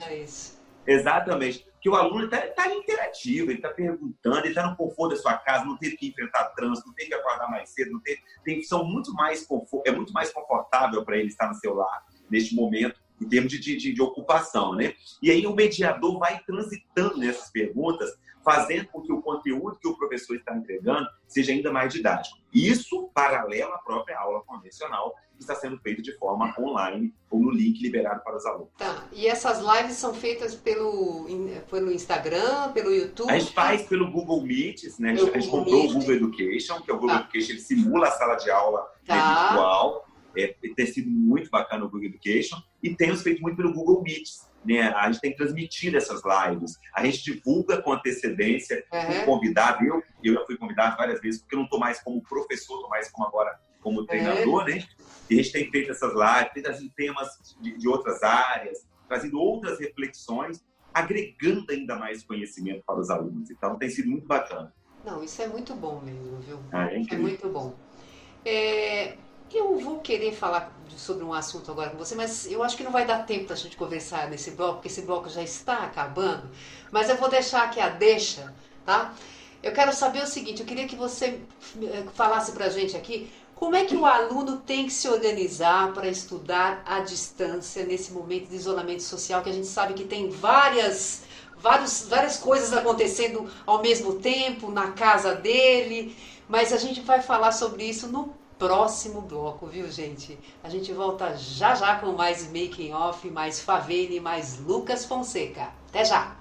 Exatamente. 0.87 1.67
Que 1.83 1.91
o 1.91 1.95
aluno 1.95 2.25
está 2.25 2.39
tá 2.39 2.75
interativo, 2.75 3.51
ele 3.51 3.59
está 3.59 3.69
perguntando, 3.69 4.39
ele 4.39 4.49
está 4.49 4.67
no 4.67 4.75
conforto 4.75 5.15
da 5.15 5.21
sua 5.21 5.37
casa, 5.37 5.67
não 5.67 5.77
teve 5.77 5.99
que 5.99 6.09
enfrentar 6.09 6.45
trânsito, 6.57 6.89
não 6.89 6.95
teve 6.95 7.11
que 7.11 7.15
acordar 7.15 7.51
mais 7.51 7.69
cedo, 7.69 7.93
não 7.93 8.01
teve, 8.01 8.23
tem, 8.43 8.63
são 8.63 8.87
muito 8.87 9.13
mais 9.13 9.47
confort, 9.47 9.87
é 9.87 9.93
muito 9.93 10.11
mais 10.15 10.33
confortável 10.33 11.05
para 11.05 11.19
ele 11.19 11.29
estar 11.29 11.47
no 11.47 11.55
seu 11.57 11.75
lar 11.75 12.03
neste 12.31 12.55
momento 12.55 13.04
em 13.25 13.29
termos 13.29 13.51
de, 13.51 13.59
de, 13.59 13.93
de, 13.93 14.03
ocupação, 14.03 14.75
né? 14.75 14.95
E 15.23 15.31
aí 15.31 15.47
o 15.47 15.55
mediador 15.55 16.19
vai 16.19 16.41
transitando 16.45 17.17
nessas 17.17 17.51
perguntas, 17.51 18.11
fazendo 18.45 18.87
com 18.89 19.01
que 19.01 19.13
o 19.13 19.23
conteúdo 19.23 19.79
que 19.81 19.89
o 19.89 19.97
professor 19.97 20.37
está 20.37 20.55
entregando 20.55 21.09
seja 21.27 21.53
ainda 21.53 21.73
mais 21.73 21.93
didático. 21.93 22.37
Isso 22.53 23.11
paralelo 23.15 23.73
à 23.73 23.79
própria 23.79 24.19
aula 24.19 24.43
convencional, 24.47 25.15
que 25.35 25.41
está 25.41 25.55
sendo 25.55 25.79
feita 25.79 26.03
de 26.03 26.17
forma 26.19 26.55
online 26.59 27.13
ou 27.31 27.41
no 27.41 27.51
link 27.51 27.81
liberado 27.81 28.23
para 28.23 28.37
os 28.37 28.47
alunos. 28.47 28.69
Tá. 28.77 29.05
E 29.13 29.27
essas 29.27 29.59
lives 29.61 29.97
são 29.97 30.15
feitas 30.15 30.55
pelo, 30.55 31.27
pelo 31.69 31.91
Instagram, 31.91 32.71
pelo 32.73 32.93
YouTube? 32.93 33.31
A 33.31 33.39
gente 33.39 33.53
faz 33.53 33.83
pelo 33.83 34.11
Google 34.13 34.43
Meet, 34.43 34.85
né? 35.01 35.13
a 35.13 35.17
gente 35.17 35.49
comprou 35.49 35.83
Meet. 35.83 35.91
o 35.91 35.95
Google 35.95 36.15
Education, 36.15 36.81
que 36.83 36.91
é 36.91 36.95
o 36.95 36.99
Google 36.99 37.17
tá. 37.17 37.23
Education, 37.23 37.53
ele 37.53 37.61
simula 37.61 38.09
a 38.09 38.13
sala 38.13 38.35
de 38.37 38.51
aula 38.51 38.87
tá. 39.07 39.49
virtual 39.49 40.14
é, 40.37 40.55
tem 40.75 40.87
sido 40.87 41.11
muito 41.11 41.51
bacana 41.51 41.85
o 41.85 41.89
Google 41.91 42.09
Education 42.09 42.57
e 42.83 42.95
temos 42.95 43.23
feito 43.23 43.41
muito 43.43 43.57
pelo 43.57 43.73
Google 43.73 44.03
Meet. 44.03 44.29
Né? 44.65 44.83
A 44.83 45.11
gente 45.11 45.21
tem 45.21 45.37
transmitido 45.37 45.97
essas 45.97 46.23
lives, 46.25 46.79
a 46.95 47.05
gente 47.05 47.23
divulga 47.23 47.83
com 47.83 47.93
antecedência 47.93 48.85
uhum. 48.93 49.23
o 49.23 49.25
convidado. 49.27 49.85
Eu, 49.85 50.03
eu 50.23 50.35
já 50.35 50.47
fui 50.47 50.57
convidado 50.57 50.97
várias 50.97 51.21
vezes, 51.21 51.41
porque 51.41 51.55
eu 51.55 51.59
não 51.59 51.65
estou 51.65 51.79
mais 51.79 52.01
como 52.03 52.23
professor, 52.23 52.77
estou 52.77 52.89
mais 52.89 53.11
como 53.11 53.27
agora 53.27 53.59
como 53.83 54.07
treinador, 54.07 54.63
uhum. 54.63 54.65
né? 54.65 54.83
E 55.29 55.35
a 55.35 55.43
gente 55.43 55.53
tem 55.53 55.71
feito 55.71 55.91
essas 55.91 56.13
lives, 56.13 56.53
tem 56.55 56.63
trazido 56.63 56.91
temas 56.97 57.29
de, 57.61 57.77
de 57.77 57.87
outras 57.87 58.23
áreas, 58.23 58.87
trazendo 59.07 59.39
outras 59.39 59.79
reflexões, 59.79 60.65
agregando 60.93 61.67
ainda 61.71 61.97
mais 61.97 62.25
conhecimento 62.25 62.83
para 62.87 62.99
os 62.99 63.11
alunos. 63.11 63.51
Então 63.51 63.77
tem 63.77 63.91
sido 63.91 64.11
muito 64.11 64.27
bacana. 64.27 64.73
Não, 65.05 65.23
isso 65.23 65.43
é 65.43 65.47
muito 65.47 65.75
bom 65.75 66.01
mesmo, 66.01 66.39
viu? 66.41 66.59
Ah, 66.73 66.91
é, 66.91 67.03
é, 67.11 67.17
muito 67.19 67.49
bom. 67.51 67.75
É, 68.45 69.17
eu 69.53 69.79
vou 69.79 69.99
querer 70.01 70.33
falar 70.33 70.73
sobre 70.97 71.25
um 71.25 71.33
assunto 71.33 71.71
agora 71.71 71.91
com 71.91 71.99
você, 71.99 72.15
mas 72.15 72.51
eu 72.51 72.63
acho 72.63 72.77
que 72.77 72.83
não 72.83 72.93
vai 72.93 73.05
dar 73.05 73.27
tempo 73.27 73.49
da 73.49 73.55
gente 73.55 73.77
conversar 73.77 74.29
nesse 74.29 74.53
bloco, 74.53 74.75
porque 74.75 74.89
esse 74.89 75.03
bloco 75.03 75.29
já 75.29 75.43
está 75.43 75.79
acabando. 75.79 76.49
Mas 76.91 77.09
eu 77.09 77.17
vou 77.17 77.29
deixar 77.29 77.65
aqui 77.65 77.81
a 77.81 77.89
deixa, 77.89 78.55
tá? 78.85 79.15
eu 79.65 79.73
quero 79.73 79.95
saber 79.95 80.23
o 80.23 80.27
seguinte, 80.27 80.61
eu 80.61 80.67
queria 80.67 80.87
que 80.87 80.95
você 80.95 81.41
eh, 81.83 82.05
falasse 82.13 82.53
para 82.53 82.67
a 82.67 82.69
gente 82.69 82.95
aqui 82.99 83.33
como 83.55 83.75
é 83.75 83.87
que 83.87 83.97
o 83.97 84.05
aluno 84.05 84.59
tem 84.59 84.85
que 84.85 84.93
se 84.93 85.09
organizar 85.09 85.91
para 85.95 86.07
estudar 86.07 86.83
à 86.85 87.01
distância 87.01 87.83
nesse 87.83 88.13
momento 88.13 88.51
de 88.51 88.57
isolamento 88.57 89.03
social 89.03 89.43
que 89.43 89.49
a 89.49 89.53
gente 89.53 89.67
sabe 89.67 89.95
que 89.95 90.05
tem 90.05 90.29
várias, 90.29 91.23
vários, 91.57 92.07
várias 92.07 92.37
coisas 92.37 92.75
acontecendo 92.75 93.51
ao 93.65 93.81
mesmo 93.81 94.17
tempo 94.17 94.71
na 94.71 94.93
casa 94.93 95.35
dele, 95.35 96.15
mas 96.47 96.71
a 96.71 96.77
gente 96.77 97.01
vai 97.01 97.23
falar 97.23 97.53
sobre 97.53 97.85
isso 97.85 98.09
no 98.09 98.35
próximo 98.59 99.21
bloco, 99.21 99.67
viu, 99.67 99.91
gente? 99.91 100.39
A 100.63 100.69
gente 100.69 100.93
volta 100.93 101.37
já 101.37 101.75
já 101.75 101.97
com 101.97 102.13
mais 102.13 102.47
making 102.47 102.93
off, 102.93 103.29
mais 103.31 103.61
Favene, 103.61 104.21
mais 104.21 104.59
Lucas 104.59 105.05
Fonseca. 105.05 105.69
Até 105.89 106.05
já. 106.05 106.37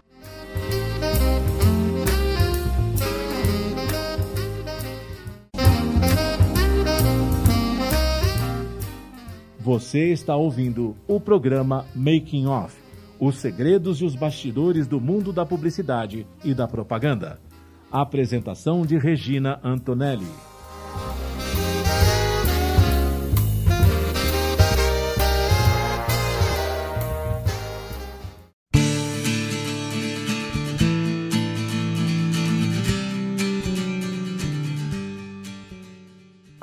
Você 9.59 10.11
está 10.11 10.35
ouvindo 10.35 10.93
o 11.07 11.21
programa 11.21 11.85
Making 11.95 12.47
Off, 12.47 12.75
os 13.17 13.37
segredos 13.37 14.01
e 14.01 14.05
os 14.05 14.13
bastidores 14.13 14.87
do 14.87 14.99
mundo 14.99 15.31
da 15.31 15.45
publicidade 15.45 16.27
e 16.43 16.53
da 16.53 16.67
propaganda. 16.67 17.39
Apresentação 17.89 18.85
de 18.85 18.97
Regina 18.97 19.61
Antonelli. 19.63 20.52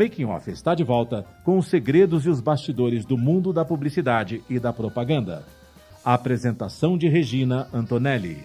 Making 0.00 0.24
Off 0.24 0.50
está 0.50 0.74
de 0.74 0.82
volta 0.82 1.26
com 1.44 1.58
os 1.58 1.66
segredos 1.66 2.24
e 2.24 2.30
os 2.30 2.40
bastidores 2.40 3.04
do 3.04 3.18
mundo 3.18 3.52
da 3.52 3.66
publicidade 3.66 4.42
e 4.48 4.58
da 4.58 4.72
propaganda. 4.72 5.44
A 6.02 6.14
apresentação 6.14 6.96
de 6.96 7.06
Regina 7.06 7.68
Antonelli. 7.70 8.42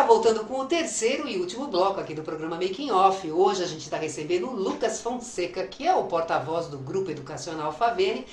Está 0.00 0.04
voltando 0.06 0.44
com 0.44 0.60
o 0.60 0.64
terceiro 0.66 1.28
e 1.28 1.36
último 1.36 1.66
bloco 1.66 2.00
aqui 2.00 2.14
do 2.14 2.22
programa 2.22 2.56
Making 2.56 2.90
Off. 2.90 3.30
Hoje 3.30 3.62
a 3.62 3.66
gente 3.66 3.82
está 3.82 3.98
recebendo 3.98 4.48
o 4.48 4.54
Lucas 4.54 5.02
Fonseca, 5.02 5.66
que 5.66 5.86
é 5.86 5.94
o 5.94 6.04
porta-voz 6.04 6.68
do 6.68 6.78
Grupo 6.78 7.10
Educacional 7.10 7.70
Favene 7.70 8.24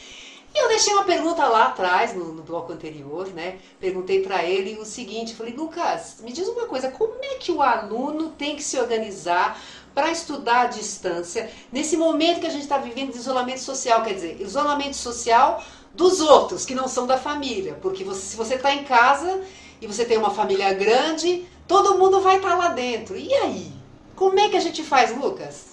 e 0.57 0.63
eu 0.63 0.69
deixei 0.69 0.91
uma 0.91 1.03
pergunta 1.03 1.47
lá 1.47 1.65
atrás, 1.65 2.15
no, 2.15 2.33
no 2.33 2.41
bloco 2.41 2.73
anterior, 2.73 3.27
né? 3.27 3.59
Perguntei 3.79 4.23
para 4.23 4.43
ele 4.43 4.79
o 4.79 4.85
seguinte, 4.85 5.35
falei, 5.35 5.53
Lucas, 5.53 6.17
me 6.21 6.31
diz 6.31 6.47
uma 6.47 6.65
coisa, 6.65 6.89
como 6.89 7.13
é 7.21 7.35
que 7.35 7.51
o 7.51 7.61
aluno 7.61 8.29
tem 8.31 8.55
que 8.55 8.63
se 8.63 8.79
organizar 8.79 9.61
para 9.93 10.09
estudar 10.09 10.61
à 10.61 10.65
distância 10.65 11.51
nesse 11.71 11.95
momento 11.95 12.39
que 12.39 12.47
a 12.47 12.49
gente 12.49 12.63
está 12.63 12.79
vivendo 12.79 13.11
de 13.11 13.19
isolamento 13.19 13.59
social, 13.59 14.03
quer 14.03 14.15
dizer, 14.15 14.41
isolamento 14.41 14.95
social 14.95 15.63
dos 15.93 16.21
outros, 16.21 16.65
que 16.65 16.73
não 16.73 16.87
são 16.87 17.05
da 17.05 17.19
família, 17.19 17.77
porque 17.79 18.03
você, 18.03 18.21
se 18.21 18.35
você 18.35 18.55
está 18.55 18.73
em 18.73 18.83
casa 18.83 19.43
e 19.79 19.85
você 19.85 20.05
tem 20.05 20.17
uma 20.17 20.31
família 20.31 20.73
grande, 20.73 21.45
todo 21.67 21.99
mundo 21.99 22.19
vai 22.19 22.37
estar 22.37 22.49
tá 22.49 22.55
lá 22.55 22.69
dentro. 22.69 23.15
E 23.15 23.31
aí? 23.31 23.71
Como 24.15 24.39
é 24.39 24.49
que 24.49 24.57
a 24.57 24.61
gente 24.61 24.81
faz, 24.81 25.15
Lucas? 25.15 25.66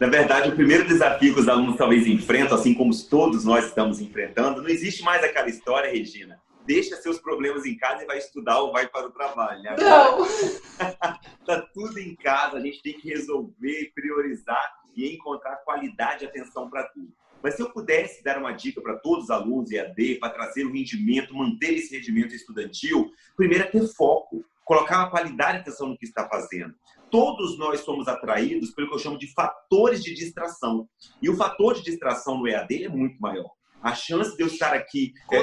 Na 0.00 0.08
verdade, 0.08 0.48
o 0.48 0.56
primeiro 0.56 0.88
desafio 0.88 1.34
que 1.34 1.40
os 1.40 1.46
alunos 1.46 1.76
talvez 1.76 2.06
enfrentam, 2.06 2.56
assim 2.56 2.72
como 2.72 2.90
todos 3.04 3.44
nós 3.44 3.66
estamos 3.66 4.00
enfrentando, 4.00 4.62
não 4.62 4.68
existe 4.70 5.02
mais 5.02 5.22
aquela 5.22 5.50
história, 5.50 5.92
Regina. 5.92 6.40
Deixa 6.64 6.96
seus 6.96 7.18
problemas 7.18 7.66
em 7.66 7.76
casa 7.76 8.02
e 8.02 8.06
vai 8.06 8.16
estudar 8.16 8.60
ou 8.60 8.72
vai 8.72 8.88
para 8.88 9.08
o 9.08 9.10
trabalho. 9.10 9.62
Né? 9.62 9.76
Não! 9.78 10.26
tá 11.44 11.60
tudo 11.74 11.98
em 11.98 12.16
casa, 12.16 12.56
a 12.56 12.60
gente 12.60 12.82
tem 12.82 12.94
que 12.94 13.10
resolver, 13.10 13.92
priorizar 13.94 14.72
e 14.96 15.14
encontrar 15.14 15.56
qualidade 15.56 16.24
e 16.24 16.28
atenção 16.28 16.70
para 16.70 16.84
tudo. 16.84 17.12
Mas 17.42 17.56
se 17.56 17.62
eu 17.62 17.70
pudesse 17.70 18.24
dar 18.24 18.38
uma 18.38 18.52
dica 18.52 18.80
para 18.80 18.96
todos 18.96 19.24
os 19.24 19.30
alunos 19.30 19.70
EAD, 19.70 20.14
para 20.14 20.30
trazer 20.30 20.64
o 20.64 20.72
rendimento, 20.72 21.34
manter 21.34 21.74
esse 21.74 21.94
rendimento 21.94 22.34
estudantil, 22.34 23.12
primeiro 23.36 23.64
é 23.64 23.66
ter 23.66 23.86
foco, 23.88 24.42
colocar 24.64 24.96
uma 24.96 25.10
qualidade 25.10 25.58
e 25.58 25.60
atenção 25.60 25.88
no 25.88 25.98
que 25.98 26.06
está 26.06 26.26
fazendo 26.26 26.74
todos 27.10 27.58
nós 27.58 27.80
somos 27.80 28.08
atraídos 28.08 28.70
pelo 28.70 28.88
que 28.88 28.94
eu 28.94 28.98
chamo 28.98 29.18
de 29.18 29.32
fatores 29.32 30.02
de 30.02 30.14
distração. 30.14 30.88
E 31.20 31.28
o 31.28 31.36
fator 31.36 31.74
de 31.74 31.82
distração 31.82 32.38
no 32.38 32.48
EAD 32.48 32.84
é 32.84 32.88
muito 32.88 33.20
maior. 33.20 33.50
A 33.82 33.94
chance 33.94 34.36
de 34.36 34.42
eu 34.42 34.46
estar 34.46 34.74
aqui 34.74 35.12
é, 35.32 35.38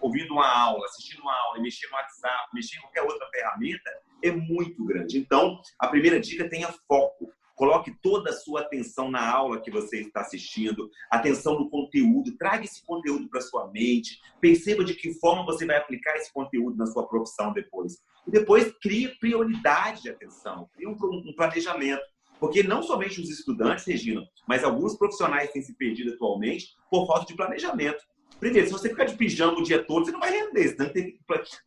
ouvindo 0.00 0.32
uma 0.32 0.48
aula, 0.48 0.84
assistindo 0.86 1.20
uma 1.20 1.34
aula, 1.34 1.60
mexer 1.60 1.86
no 1.88 1.96
WhatsApp, 1.96 2.48
mexer 2.54 2.76
em 2.76 2.80
qualquer 2.80 3.02
outra 3.02 3.26
ferramenta 3.32 3.90
é 4.22 4.30
muito 4.30 4.84
grande. 4.84 5.18
Então, 5.18 5.60
a 5.78 5.88
primeira 5.88 6.20
dica 6.20 6.48
tenha 6.48 6.72
foco. 6.86 7.30
Coloque 7.54 7.94
toda 8.02 8.30
a 8.30 8.32
sua 8.32 8.62
atenção 8.62 9.10
na 9.10 9.30
aula 9.30 9.60
que 9.60 9.70
você 9.70 10.00
está 10.00 10.22
assistindo, 10.22 10.90
atenção 11.10 11.58
no 11.58 11.68
conteúdo, 11.68 12.34
traga 12.38 12.64
esse 12.64 12.82
conteúdo 12.86 13.28
para 13.28 13.42
sua 13.42 13.70
mente, 13.70 14.18
perceba 14.40 14.82
de 14.82 14.94
que 14.94 15.12
forma 15.20 15.44
você 15.44 15.66
vai 15.66 15.76
aplicar 15.76 16.16
esse 16.16 16.32
conteúdo 16.32 16.78
na 16.78 16.86
sua 16.86 17.06
profissão 17.06 17.52
depois. 17.52 17.98
E 18.26 18.30
depois 18.30 18.72
crie 18.80 19.08
prioridade 19.18 20.02
de 20.02 20.10
atenção, 20.10 20.68
crie 20.74 20.86
um, 20.86 20.92
um 20.92 21.34
planejamento. 21.34 22.02
Porque 22.38 22.62
não 22.62 22.82
somente 22.82 23.20
os 23.20 23.28
estudantes, 23.28 23.84
Regina, 23.84 24.22
mas 24.48 24.64
alguns 24.64 24.96
profissionais 24.96 25.52
têm 25.52 25.60
se 25.60 25.76
perdido 25.76 26.14
atualmente 26.14 26.68
por 26.90 27.06
falta 27.06 27.26
de 27.26 27.36
planejamento. 27.36 28.02
Primeiro, 28.40 28.66
se 28.66 28.72
você 28.72 28.88
ficar 28.88 29.04
de 29.04 29.16
pijama 29.16 29.58
o 29.58 29.62
dia 29.62 29.84
todo, 29.84 30.06
você 30.06 30.12
não 30.12 30.18
vai 30.20 30.30
render. 30.30 30.68
Você 30.68 30.88
tem 30.88 31.10
que 31.12 31.18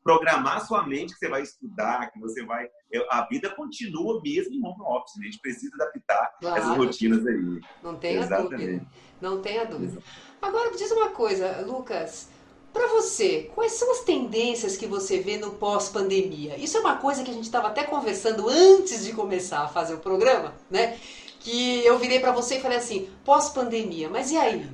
programar 0.03 0.65
sua 0.65 0.87
mente 0.87 1.13
que 1.13 1.19
você 1.19 1.29
vai 1.29 1.43
estudar, 1.43 2.11
que 2.11 2.19
você 2.19 2.43
vai. 2.43 2.65
É, 2.91 3.05
a 3.11 3.27
vida 3.27 3.51
continua 3.51 4.19
mesmo 4.23 4.55
em 4.55 4.65
home 4.65 4.81
office. 4.81 5.15
Né? 5.17 5.27
A 5.27 5.31
gente 5.31 5.39
precisa 5.39 5.71
adaptar 5.75 6.33
claro. 6.41 6.57
essas 6.57 6.75
rotinas 6.75 7.27
aí. 7.27 7.61
Não 7.83 7.95
tenha 7.95 8.21
Exatamente. 8.21 8.65
dúvida. 8.65 8.87
Não 9.21 9.41
tenha 9.41 9.65
dúvida. 9.65 10.01
Agora, 10.41 10.71
me 10.71 10.77
diz 10.77 10.91
uma 10.91 11.09
coisa, 11.09 11.61
Lucas. 11.61 12.31
Para 12.73 12.87
você, 12.87 13.51
quais 13.53 13.73
são 13.73 13.91
as 13.91 13.99
tendências 13.99 14.75
que 14.75 14.87
você 14.87 15.19
vê 15.19 15.37
no 15.37 15.51
pós-pandemia? 15.51 16.57
Isso 16.57 16.75
é 16.75 16.79
uma 16.79 16.97
coisa 16.97 17.23
que 17.23 17.29
a 17.29 17.33
gente 17.33 17.43
estava 17.43 17.67
até 17.67 17.83
conversando 17.83 18.49
antes 18.49 19.05
de 19.05 19.13
começar 19.13 19.59
a 19.59 19.67
fazer 19.67 19.93
o 19.93 19.99
programa, 19.99 20.55
né? 20.71 20.97
Que 21.39 21.85
eu 21.85 21.99
virei 21.99 22.19
para 22.19 22.31
você 22.31 22.57
e 22.57 22.61
falei 22.61 22.79
assim: 22.79 23.07
pós-pandemia, 23.23 24.09
mas 24.09 24.31
e 24.31 24.37
aí? 24.37 24.67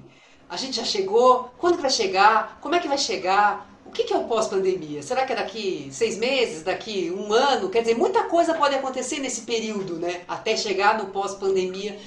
A 0.47 0.55
gente 0.55 0.77
já 0.77 0.85
chegou? 0.85 1.49
Quando 1.57 1.75
que 1.75 1.81
vai 1.81 1.91
chegar? 1.91 2.57
Como 2.61 2.73
é 2.73 2.79
que 2.79 2.87
vai 2.87 2.97
chegar? 2.97 3.69
O 3.85 3.91
que, 3.91 4.13
é 4.13 4.17
o 4.17 4.25
pós-pandemia? 4.25 5.03
Será 5.03 5.25
que 5.25 5.33
é 5.33 5.35
daqui 5.35 5.89
seis 5.91 6.17
meses, 6.17 6.63
daqui 6.63 7.11
um 7.11 7.33
ano? 7.33 7.69
Quer 7.69 7.81
dizer, 7.81 7.97
muita 7.97 8.23
coisa 8.23 8.53
pode 8.53 8.75
acontecer 8.75 9.19
nesse 9.19 9.41
período, 9.41 9.95
né? 9.97 10.21
Até 10.27 10.55
chegar 10.55 10.97
no 10.97 11.07
pós-pandemia 11.07 11.99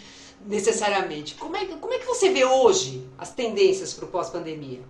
necessariamente. 0.46 1.34
Como 1.34 1.56
é, 1.56 1.66
como 1.66 1.92
é 1.92 1.98
que 1.98 2.06
você 2.06 2.30
vê 2.30 2.44
hoje 2.44 3.06
as 3.18 3.30
tendências 3.30 3.92
para 3.92 4.06
o 4.06 4.08
pós-pandemia? 4.08 4.80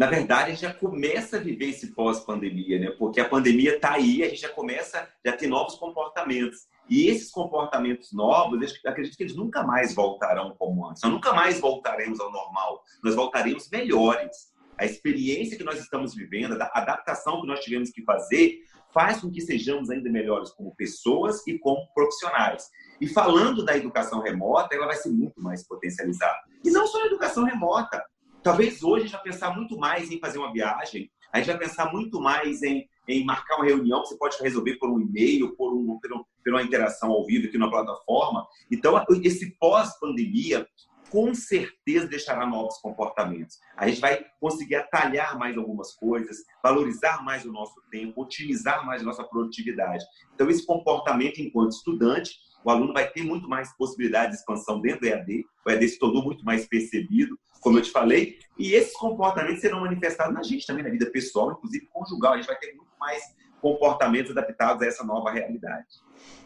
Na 0.00 0.06
verdade, 0.06 0.44
a 0.44 0.54
gente 0.54 0.62
já 0.62 0.72
começa 0.72 1.36
a 1.36 1.40
viver 1.40 1.66
esse 1.66 1.88
pós-pandemia, 1.88 2.78
né? 2.78 2.90
Porque 2.92 3.20
a 3.20 3.28
pandemia 3.28 3.74
está 3.74 3.92
aí, 3.92 4.24
a 4.24 4.30
gente 4.30 4.40
já 4.40 4.48
começa, 4.48 5.06
já 5.22 5.36
tem 5.36 5.46
novos 5.46 5.74
comportamentos. 5.74 6.60
E 6.88 7.08
esses 7.08 7.30
comportamentos 7.30 8.10
novos, 8.10 8.62
eu 8.82 8.90
acredito 8.90 9.14
que 9.14 9.24
eles 9.24 9.36
nunca 9.36 9.62
mais 9.62 9.94
voltarão 9.94 10.56
como 10.58 10.88
antes. 10.88 11.02
Nós 11.02 11.12
nunca 11.12 11.34
mais 11.34 11.60
voltaremos 11.60 12.18
ao 12.18 12.32
normal. 12.32 12.82
Nós 13.04 13.14
voltaremos 13.14 13.68
melhores. 13.68 14.54
A 14.78 14.86
experiência 14.86 15.58
que 15.58 15.64
nós 15.64 15.78
estamos 15.78 16.14
vivendo, 16.14 16.54
a 16.58 16.70
adaptação 16.72 17.42
que 17.42 17.46
nós 17.46 17.60
tivemos 17.60 17.90
que 17.90 18.02
fazer, 18.02 18.60
faz 18.94 19.20
com 19.20 19.30
que 19.30 19.42
sejamos 19.42 19.90
ainda 19.90 20.08
melhores 20.08 20.48
como 20.52 20.74
pessoas 20.76 21.46
e 21.46 21.58
como 21.58 21.86
profissionais. 21.92 22.70
E 23.02 23.06
falando 23.06 23.62
da 23.62 23.76
educação 23.76 24.22
remota, 24.22 24.74
ela 24.74 24.86
vai 24.86 24.96
ser 24.96 25.10
muito 25.10 25.42
mais 25.42 25.62
potencializada. 25.62 26.38
E 26.64 26.70
não 26.70 26.86
só 26.86 27.02
a 27.02 27.06
educação 27.06 27.44
remota. 27.44 28.02
Talvez 28.42 28.82
hoje 28.82 29.04
a 29.04 29.06
gente 29.06 29.12
vai 29.12 29.22
pensar 29.22 29.54
muito 29.54 29.76
mais 29.78 30.10
em 30.10 30.18
fazer 30.18 30.38
uma 30.38 30.52
viagem, 30.52 31.10
a 31.32 31.38
gente 31.38 31.48
vai 31.48 31.58
pensar 31.58 31.92
muito 31.92 32.20
mais 32.20 32.62
em, 32.62 32.88
em 33.06 33.24
marcar 33.24 33.56
uma 33.56 33.66
reunião 33.66 34.02
que 34.02 34.08
você 34.08 34.16
pode 34.16 34.36
resolver 34.40 34.76
por 34.76 34.90
um 34.90 35.00
e-mail, 35.00 35.54
por, 35.56 35.72
um, 35.72 35.98
por, 35.98 36.12
um, 36.12 36.24
por 36.42 36.52
uma 36.52 36.62
interação 36.62 37.10
ao 37.10 37.24
vivo 37.24 37.46
aqui 37.46 37.58
na 37.58 37.70
plataforma. 37.70 38.46
Então, 38.70 39.04
esse 39.22 39.56
pós-pandemia 39.58 40.66
com 41.10 41.34
certeza 41.34 42.06
deixará 42.06 42.46
novos 42.46 42.78
comportamentos. 42.78 43.58
A 43.76 43.88
gente 43.88 44.00
vai 44.00 44.24
conseguir 44.40 44.76
atalhar 44.76 45.36
mais 45.36 45.58
algumas 45.58 45.92
coisas, 45.94 46.38
valorizar 46.62 47.22
mais 47.24 47.44
o 47.44 47.52
nosso 47.52 47.74
tempo, 47.90 48.22
otimizar 48.22 48.86
mais 48.86 49.02
a 49.02 49.04
nossa 49.04 49.24
produtividade. 49.24 50.04
Então, 50.34 50.48
esse 50.48 50.64
comportamento 50.64 51.40
enquanto 51.40 51.72
estudante, 51.72 52.32
o 52.64 52.70
aluno 52.70 52.92
vai 52.92 53.08
ter 53.08 53.22
muito 53.22 53.48
mais 53.48 53.74
possibilidade 53.76 54.32
de 54.32 54.38
expansão 54.38 54.80
dentro 54.80 55.00
do 55.00 55.06
EAD, 55.06 55.46
o 55.66 55.70
EAD 55.70 55.88
se 55.88 55.98
tornou 55.98 56.22
muito 56.22 56.44
mais 56.44 56.66
percebido, 56.66 57.38
como 57.60 57.78
eu 57.78 57.82
te 57.82 57.90
falei, 57.90 58.38
e 58.58 58.74
esses 58.74 58.94
comportamentos 58.94 59.60
serão 59.60 59.80
manifestados 59.80 60.34
na 60.34 60.42
gente 60.42 60.66
também, 60.66 60.82
na 60.82 60.90
vida 60.90 61.06
pessoal, 61.06 61.52
inclusive 61.52 61.86
conjugal. 61.92 62.34
A 62.34 62.36
gente 62.36 62.46
vai 62.46 62.56
ter 62.56 62.74
muito 62.74 62.92
mais 62.98 63.22
comportamentos 63.60 64.30
adaptados 64.30 64.82
a 64.82 64.86
essa 64.86 65.04
nova 65.04 65.30
realidade. 65.30 65.86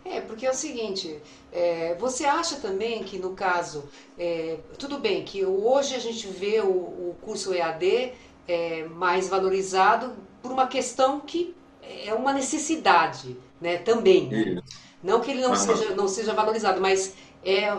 É, 0.05 0.21
porque 0.21 0.45
é 0.45 0.51
o 0.51 0.55
seguinte, 0.55 1.19
é, 1.53 1.95
você 1.95 2.25
acha 2.25 2.57
também 2.57 3.03
que 3.05 3.19
no 3.19 3.35
caso, 3.35 3.89
é, 4.19 4.59
tudo 4.79 4.99
bem 4.99 5.25
que 5.25 5.45
hoje 5.45 5.95
a 5.95 5.99
gente 5.99 6.27
vê 6.27 6.61
o, 6.61 6.69
o 6.69 7.17
curso 7.23 7.55
EAD 7.55 8.13
é, 8.47 8.85
mais 8.89 9.29
valorizado 9.29 10.15
por 10.43 10.53
uma 10.53 10.67
questão 10.67 11.21
que 11.21 11.57
é 12.05 12.13
uma 12.13 12.33
necessidade, 12.33 13.37
né, 13.61 13.79
também. 13.79 14.29
Né? 14.29 14.63
Não 15.05 15.21
que 15.21 15.31
ele 15.31 15.43
não, 15.43 15.55
seja, 15.55 15.95
não 15.95 16.09
seja 16.09 16.33
valorizado, 16.33 16.81
mas 16.81 17.15
é, 17.45 17.71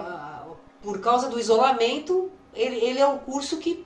por 0.82 1.02
causa 1.02 1.28
do 1.28 1.40
isolamento, 1.40 2.32
ele, 2.54 2.76
ele 2.78 3.00
é 3.00 3.08
um 3.08 3.18
curso 3.18 3.58
que 3.58 3.86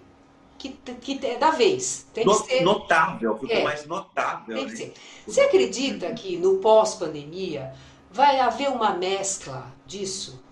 que, 0.60 0.72
que 0.72 1.26
é 1.26 1.38
da 1.38 1.52
vez. 1.52 2.06
Tem 2.14 2.26
que 2.26 2.34
ser 2.34 2.64
notável, 2.64 3.38
ficou 3.38 3.56
é, 3.56 3.64
mais 3.64 3.86
notável. 3.86 4.58
Tem 4.58 4.66
que 4.66 4.76
ser. 4.76 4.94
Você 5.26 5.40
acredita 5.40 6.14
que 6.14 6.36
no 6.36 6.58
pós-pandemia 6.58 7.74
vai 8.12 8.42
haver 8.42 8.70
uma 8.70 8.92
mescla 8.92 9.72
disso? 9.86 10.44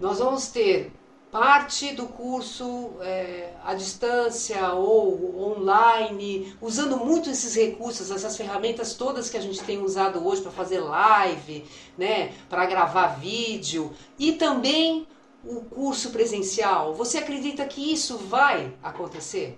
Nós 0.00 0.18
vamos 0.18 0.48
ter 0.48 0.90
parte 1.30 1.94
do 1.94 2.06
curso 2.06 2.94
é, 3.00 3.52
à 3.64 3.74
distância 3.74 4.72
ou 4.72 5.40
online, 5.40 6.54
usando 6.60 6.96
muito 6.96 7.30
esses 7.30 7.54
recursos, 7.54 8.10
essas 8.10 8.36
ferramentas 8.36 8.94
todas 8.94 9.30
que 9.30 9.36
a 9.36 9.40
gente 9.40 9.62
tem 9.62 9.82
usado 9.82 10.26
hoje 10.26 10.42
para 10.42 10.50
fazer 10.50 10.80
live, 10.80 11.64
né, 11.96 12.32
para 12.48 12.66
gravar 12.66 13.18
vídeo 13.18 13.92
e 14.18 14.32
também 14.32 15.06
o 15.44 15.62
curso 15.62 16.10
presencial. 16.10 16.94
Você 16.94 17.18
acredita 17.18 17.64
que 17.64 17.92
isso 17.92 18.18
vai 18.18 18.72
acontecer? 18.82 19.56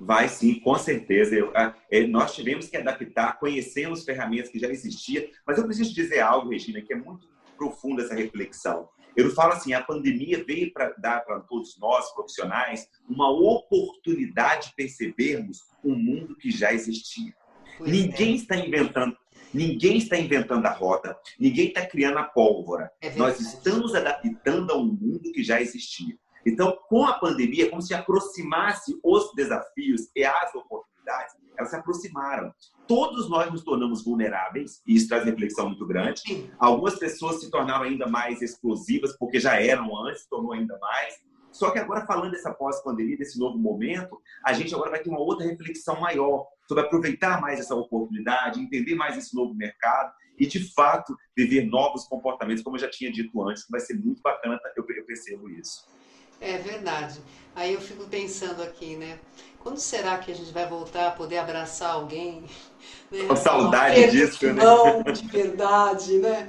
Vai 0.00 0.28
sim, 0.28 0.58
com 0.60 0.76
certeza. 0.76 1.34
Eu, 1.34 1.52
a, 1.54 1.74
é, 1.90 2.06
nós 2.06 2.34
tivemos 2.34 2.68
que 2.68 2.76
adaptar, 2.76 3.38
conhecendo 3.38 3.92
as 3.92 4.02
ferramentas 4.02 4.50
que 4.50 4.58
já 4.58 4.68
existiam, 4.68 5.24
mas 5.46 5.58
eu 5.58 5.64
preciso 5.64 5.94
dizer 5.94 6.20
algo, 6.20 6.50
Regina, 6.50 6.80
que 6.80 6.92
é 6.92 6.96
muito 6.96 7.28
profunda 7.56 8.02
essa 8.02 8.14
reflexão. 8.14 8.88
Eu 9.16 9.30
falo 9.30 9.52
assim, 9.52 9.72
a 9.72 9.82
pandemia 9.82 10.44
veio 10.44 10.72
para 10.72 10.94
dar 10.98 11.24
para 11.24 11.40
todos 11.40 11.78
nós, 11.78 12.12
profissionais, 12.14 12.88
uma 13.08 13.30
oportunidade 13.30 14.68
de 14.68 14.74
percebermos 14.74 15.58
um 15.84 15.94
mundo 15.94 16.36
que 16.36 16.50
já 16.50 16.72
existia. 16.72 17.34
Pois 17.76 17.90
Ninguém 17.90 18.32
é. 18.32 18.36
está 18.36 18.56
inventando 18.56 19.16
Ninguém 19.52 19.98
está 19.98 20.16
inventando 20.16 20.64
a 20.66 20.72
roda, 20.72 21.16
ninguém 21.38 21.68
está 21.68 21.84
criando 21.84 22.18
a 22.18 22.24
pólvora. 22.24 22.90
É 23.00 23.10
Nós 23.16 23.40
estamos 23.40 23.94
adaptando 23.96 24.70
a 24.70 24.76
um 24.76 24.86
mundo 24.86 25.32
que 25.32 25.42
já 25.42 25.60
existia. 25.60 26.16
Então, 26.46 26.78
com 26.88 27.04
a 27.04 27.14
pandemia, 27.14 27.68
como 27.68 27.82
se 27.82 27.92
aproximasse 27.92 28.98
os 29.02 29.32
desafios 29.34 30.08
e 30.14 30.24
as 30.24 30.54
oportunidades, 30.54 31.34
elas 31.58 31.70
se 31.70 31.76
aproximaram. 31.76 32.54
Todos 32.90 33.30
nós 33.30 33.48
nos 33.52 33.62
tornamos 33.62 34.02
vulneráveis, 34.04 34.82
e 34.84 34.96
isso 34.96 35.06
traz 35.06 35.24
reflexão 35.24 35.68
muito 35.68 35.86
grande. 35.86 36.50
Algumas 36.58 36.98
pessoas 36.98 37.38
se 37.38 37.48
tornaram 37.48 37.84
ainda 37.84 38.08
mais 38.08 38.42
explosivas, 38.42 39.16
porque 39.16 39.38
já 39.38 39.62
eram 39.62 39.96
antes, 40.04 40.26
tornou 40.26 40.52
ainda 40.52 40.76
mais. 40.80 41.14
Só 41.52 41.70
que 41.70 41.78
agora, 41.78 42.04
falando 42.04 42.32
dessa 42.32 42.52
pós-pandemia, 42.52 43.16
desse 43.16 43.38
novo 43.38 43.56
momento, 43.56 44.20
a 44.44 44.52
gente 44.52 44.74
agora 44.74 44.90
vai 44.90 45.00
ter 45.00 45.08
uma 45.08 45.20
outra 45.20 45.46
reflexão 45.46 46.00
maior 46.00 46.48
sobre 46.66 46.82
aproveitar 46.82 47.40
mais 47.40 47.60
essa 47.60 47.76
oportunidade, 47.76 48.58
entender 48.58 48.96
mais 48.96 49.16
esse 49.16 49.36
novo 49.36 49.54
mercado 49.54 50.12
e, 50.36 50.44
de 50.44 50.58
fato, 50.74 51.16
viver 51.36 51.66
novos 51.66 52.08
comportamentos, 52.08 52.64
como 52.64 52.74
eu 52.74 52.80
já 52.80 52.90
tinha 52.90 53.12
dito 53.12 53.40
antes, 53.48 53.66
que 53.66 53.70
vai 53.70 53.78
ser 53.80 53.94
muito 53.94 54.20
bacana, 54.20 54.58
eu 54.76 54.84
percebo 54.84 55.48
isso. 55.48 55.86
É 56.40 56.58
verdade. 56.58 57.20
Aí 57.54 57.74
eu 57.74 57.80
fico 57.80 58.04
pensando 58.08 58.62
aqui, 58.62 58.96
né? 58.96 59.20
Quando 59.60 59.78
será 59.78 60.18
que 60.18 60.32
a 60.32 60.34
gente 60.34 60.52
vai 60.52 60.66
voltar 60.66 61.08
a 61.08 61.10
poder 61.10 61.38
abraçar 61.38 61.92
alguém? 61.92 62.44
Né? 63.10 63.24
Com 63.26 63.36
saudade 63.36 64.10
disso, 64.10 64.46
né? 64.46 64.64
Não, 64.64 65.02
de 65.02 65.26
verdade, 65.26 66.16
né? 66.18 66.48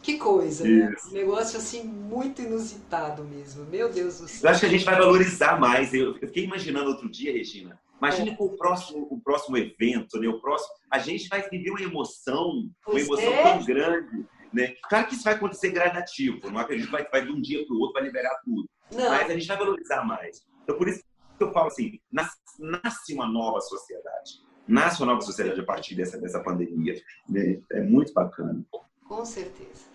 Que 0.00 0.16
coisa, 0.16 0.64
né? 0.64 0.94
Um 1.10 1.12
negócio 1.12 1.58
assim 1.58 1.82
muito 1.82 2.40
inusitado 2.40 3.24
mesmo. 3.24 3.66
Meu 3.66 3.92
Deus 3.92 4.20
do 4.20 4.28
céu. 4.28 4.48
Eu 4.48 4.50
acho 4.50 4.60
que 4.60 4.66
a 4.66 4.68
gente 4.70 4.84
vai 4.84 4.96
valorizar 4.96 5.60
mais. 5.60 5.92
Eu 5.92 6.14
fiquei 6.14 6.44
imaginando 6.44 6.88
outro 6.88 7.10
dia, 7.10 7.32
Regina. 7.32 7.78
Imagine 8.00 8.30
é. 8.30 8.34
com 8.36 8.44
o 8.44 8.56
próximo, 8.56 9.08
o 9.10 9.20
próximo 9.20 9.56
evento, 9.58 10.18
né? 10.18 10.28
O 10.28 10.40
próximo, 10.40 10.72
a 10.90 10.98
gente 10.98 11.28
vai 11.28 11.46
viver 11.50 11.70
uma 11.70 11.82
emoção, 11.82 12.70
pois 12.84 13.06
uma 13.06 13.20
emoção 13.20 13.32
é. 13.32 13.42
tão 13.42 13.64
grande, 13.64 14.26
né? 14.52 14.74
Claro 14.88 15.06
que 15.08 15.14
isso 15.14 15.24
vai 15.24 15.34
acontecer 15.34 15.70
gradativo. 15.70 16.48
Não 16.50 16.60
acredito 16.60 16.86
que 16.86 16.92
vai, 16.92 17.06
vai 17.10 17.24
de 17.24 17.32
um 17.32 17.40
dia 17.40 17.66
para 17.66 17.76
o 17.76 17.80
outro 17.80 17.94
vai 17.94 18.04
liberar 18.04 18.40
tudo. 18.44 18.68
Não. 18.92 19.10
Mas 19.10 19.28
a 19.28 19.34
gente 19.34 19.46
vai 19.46 19.56
valorizar 19.56 20.04
mais. 20.04 20.42
Então 20.62 20.78
por 20.78 20.88
isso 20.88 21.02
que 21.36 21.44
eu 21.44 21.52
falo 21.52 21.68
assim, 21.68 22.00
nasce, 22.10 22.36
nasce 22.58 23.14
uma 23.14 23.26
nova 23.26 23.60
sociedade. 23.60 24.42
Nasce 24.66 25.00
uma 25.00 25.12
nova 25.12 25.20
sociedade 25.22 25.60
a 25.60 25.64
partir 25.64 25.94
dessa, 25.94 26.18
dessa 26.18 26.40
pandemia. 26.40 27.00
Né? 27.28 27.62
É 27.72 27.80
muito 27.80 28.12
bacana. 28.12 28.62
Com 29.06 29.24
certeza. 29.24 29.86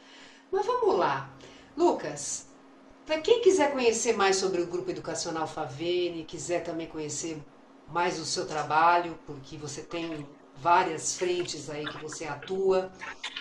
Mas 0.51 0.65
vamos 0.65 0.97
lá. 0.97 1.29
Lucas, 1.77 2.47
para 3.05 3.19
quem 3.19 3.41
quiser 3.41 3.71
conhecer 3.71 4.15
mais 4.15 4.37
sobre 4.37 4.61
o 4.61 4.67
Grupo 4.67 4.89
Educacional 4.89 5.47
Favene, 5.47 6.23
quiser 6.23 6.63
também 6.63 6.87
conhecer 6.87 7.41
mais 7.89 8.19
o 8.19 8.25
seu 8.25 8.47
trabalho, 8.47 9.17
porque 9.25 9.57
você 9.57 9.81
tem 9.81 10.25
várias 10.57 11.17
frentes 11.17 11.69
aí 11.69 11.85
que 11.85 12.01
você 12.01 12.25
atua, 12.25 12.91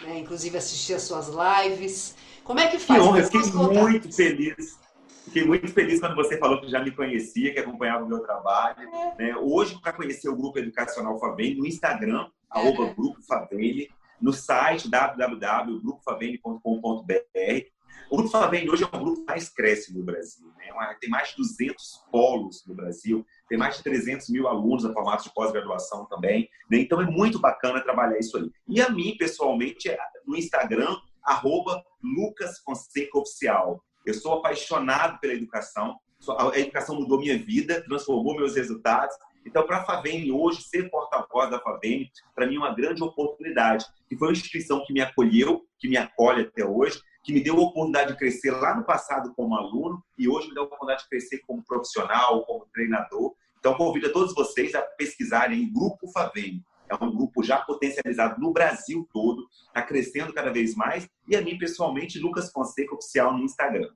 né? 0.03 0.19
inclusive 0.19 0.59
assistir 0.59 0.95
as 0.95 1.03
suas 1.03 1.29
lives. 1.29 2.15
Como 2.43 2.59
é 2.59 2.69
que 2.69 2.79
faz? 2.79 3.01
Que 3.01 3.09
honra, 3.09 3.19
eu 3.21 3.25
fiquei 3.25 3.53
muito 3.53 4.13
feliz. 4.13 4.79
Fiquei 5.25 5.45
muito 5.45 5.69
feliz 5.69 6.01
quando 6.01 6.15
você 6.15 6.39
falou 6.39 6.61
que 6.61 6.69
já 6.69 6.83
me 6.83 6.91
conhecia, 6.91 7.53
que 7.53 7.61
acompanhava 7.61 8.05
o 8.05 8.09
meu 8.09 8.21
trabalho. 8.21 8.81
É. 8.81 9.15
Né? 9.19 9.37
Hoje, 9.37 9.79
para 9.81 9.93
conhecer 9.93 10.29
o 10.29 10.37
Grupo 10.37 10.59
Educacional 10.59 11.19
Favene, 11.19 11.57
no 11.57 11.67
Instagram, 11.67 12.27
é. 12.55 12.59
arroba 12.59 12.93
Grupo 12.93 13.23
Favene, 13.23 13.91
no 14.21 14.33
site 14.33 14.89
www.grupofavene.com.br. 14.89 17.73
O 18.13 18.17
Grupo 18.17 18.31
Favem 18.31 18.69
hoje 18.69 18.85
é 18.85 18.87
o 18.87 18.91
grupo 18.91 19.21
que 19.21 19.27
mais 19.27 19.49
cresce 19.49 19.97
no 19.97 20.05
Brasil. 20.05 20.47
Né? 20.59 20.97
Tem 21.01 21.09
mais 21.09 21.31
de 21.31 21.37
200 21.37 22.05
polos 22.11 22.63
no 22.67 22.75
Brasil, 22.75 23.25
tem 23.49 23.57
mais 23.57 23.79
de 23.79 23.83
300 23.83 24.29
mil 24.29 24.47
alunos 24.47 24.85
a 24.85 24.93
formato 24.93 25.25
de 25.25 25.33
pós-graduação 25.33 26.05
também. 26.07 26.47
Né? 26.71 26.81
Então 26.81 27.01
é 27.01 27.07
muito 27.07 27.39
bacana 27.39 27.81
trabalhar 27.81 28.19
isso 28.19 28.37
aí. 28.37 28.51
E 28.69 28.83
a 28.83 28.91
mim, 28.91 29.17
pessoalmente, 29.17 29.89
é 29.89 29.99
no 30.27 30.37
Instagram, 30.37 30.95
arroba 31.25 31.83
Lucas 32.03 32.59
Fonseca 32.59 33.19
Oficial. 33.19 33.83
Eu 34.05 34.15
sou 34.15 34.35
apaixonado 34.35 35.19
pela 35.21 35.35
educação. 35.35 35.99
A 36.39 36.59
educação 36.59 36.97
mudou 36.97 37.19
minha 37.19 37.39
vida, 37.39 37.83
transformou 37.83 38.37
meus 38.37 38.55
resultados. 38.55 39.15
Então, 39.45 39.67
para 39.67 39.79
a 39.79 39.85
Favene 39.85 40.31
hoje, 40.31 40.63
ser 40.63 40.89
porta-voz 40.89 41.51
da 41.51 41.59
Favene, 41.59 42.11
para 42.35 42.47
mim 42.47 42.57
é 42.57 42.59
uma 42.59 42.75
grande 42.75 43.03
oportunidade. 43.03 43.85
Que 44.09 44.17
foi 44.17 44.29
uma 44.29 44.33
instituição 44.33 44.85
que 44.85 44.93
me 44.93 45.01
acolheu, 45.01 45.65
que 45.79 45.89
me 45.89 45.97
acolhe 45.97 46.43
até 46.43 46.65
hoje, 46.65 47.01
que 47.25 47.33
me 47.33 47.41
deu 47.41 47.57
a 47.57 47.61
oportunidade 47.61 48.13
de 48.13 48.19
crescer 48.19 48.51
lá 48.51 48.77
no 48.77 48.85
passado 48.85 49.33
como 49.35 49.57
aluno 49.57 50.03
e 50.19 50.29
hoje 50.29 50.49
me 50.49 50.55
deu 50.55 50.65
a 50.65 50.67
oportunidade 50.67 51.03
de 51.05 51.09
crescer 51.09 51.41
como 51.47 51.65
profissional, 51.65 52.45
como 52.45 52.67
treinador. 52.73 53.35
Então, 53.59 53.75
convido 53.75 54.09
a 54.09 54.13
todos 54.13 54.35
vocês 54.35 54.75
a 54.75 54.83
pesquisarem 54.83 55.65
o 55.65 55.73
Grupo 55.73 56.11
Favene. 56.13 56.65
É 57.01 57.05
um 57.05 57.15
grupo 57.15 57.43
já 57.43 57.59
potencializado 57.59 58.41
no 58.41 58.53
Brasil 58.53 59.09
todo, 59.13 59.47
está 59.67 59.83
crescendo 59.83 60.33
cada 60.33 60.53
vez 60.53 60.75
mais. 60.75 61.09
E 61.27 61.37
a 61.37 61.41
mim, 61.41 61.59
pessoalmente, 61.59 62.19
Lucas 62.19 62.51
Fonseca 62.51 62.95
Oficial 62.95 63.33
no 63.33 63.45
Instagram. 63.45 63.89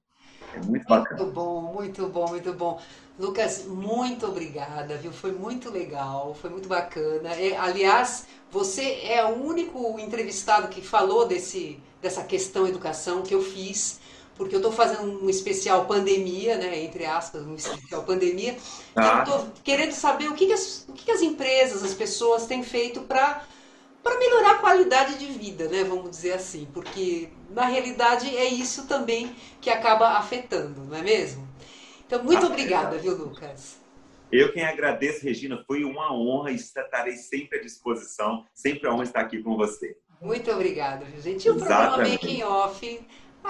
É 0.55 0.61
muito 0.61 0.87
bacana. 0.87 1.23
Muito 1.23 1.35
bom, 1.35 1.61
muito 1.75 2.07
bom, 2.09 2.29
muito 2.29 2.53
bom. 2.53 2.81
Lucas, 3.19 3.65
muito 3.67 4.27
obrigada, 4.27 4.97
viu? 4.97 5.13
Foi 5.13 5.33
muito 5.33 5.71
legal, 5.71 6.35
foi 6.35 6.51
muito 6.51 6.69
bacana. 6.69 7.31
É, 7.35 7.57
aliás, 7.57 8.27
você 8.51 9.01
é 9.03 9.25
o 9.25 9.43
único 9.43 9.99
entrevistado 9.99 10.69
que 10.69 10.81
falou 10.81 11.27
desse, 11.27 11.81
dessa 12.01 12.23
questão 12.23 12.67
educação 12.67 13.23
que 13.23 13.35
eu 13.35 13.43
fiz, 13.43 14.01
porque 14.37 14.55
eu 14.55 14.59
estou 14.59 14.73
fazendo 14.73 15.25
um 15.25 15.29
especial 15.31 15.87
pandemia, 15.87 16.57
né? 16.57 16.83
Entre 16.85 17.05
aspas, 17.05 17.43
um 17.43 17.55
especial 17.55 18.05
pandemia. 18.05 18.57
Ah. 18.95 19.03
E 19.03 19.09
eu 19.09 19.19
estou 19.21 19.53
querendo 19.65 19.93
saber 19.93 20.29
o 20.29 20.35
que, 20.35 20.47
que, 20.47 20.53
as, 20.53 20.87
o 20.89 20.93
que, 20.93 21.05
que 21.05 21.11
as 21.11 21.23
empresas, 21.23 21.83
as 21.83 21.95
pessoas 21.95 22.47
têm 22.47 22.63
feito 22.63 23.03
para 23.03 23.45
para 24.03 24.21
melhorar 24.21 24.53
a 24.53 24.59
qualidade 24.59 25.19
de 25.19 25.27
vida, 25.27 25.67
né? 25.67 25.83
Vamos 25.83 26.11
dizer 26.11 26.35
assim, 26.35 26.69
porque 26.73 27.29
na 27.51 27.65
realidade 27.65 28.37
é 28.37 28.45
isso 28.45 28.87
também 28.87 29.35
que 29.61 29.69
acaba 29.69 30.11
afetando, 30.11 30.85
não 30.85 30.97
é 30.97 31.03
mesmo? 31.03 31.49
Então, 32.07 32.23
muito 32.23 32.47
ah, 32.47 32.49
obrigada, 32.49 32.97
viu, 32.99 33.17
Lucas? 33.17 33.81
Eu 34.31 34.53
quem 34.53 34.65
agradeço, 34.65 35.25
Regina. 35.25 35.63
Foi 35.67 35.83
uma 35.83 36.13
honra 36.13 36.53
e 36.53 36.55
estarei 36.55 37.17
sempre 37.17 37.59
à 37.59 37.63
disposição. 37.63 38.45
Sempre 38.55 38.89
a 38.89 38.93
honra 38.93 39.03
estar 39.03 39.21
aqui 39.21 39.43
com 39.43 39.57
você. 39.57 39.97
Muito 40.21 40.51
obrigada, 40.53 41.05
viu, 41.05 41.21
gente? 41.21 41.47
E 41.47 41.51
o 41.51 41.57
programa 41.57 41.99
Making 41.99 42.43
Off 42.45 43.01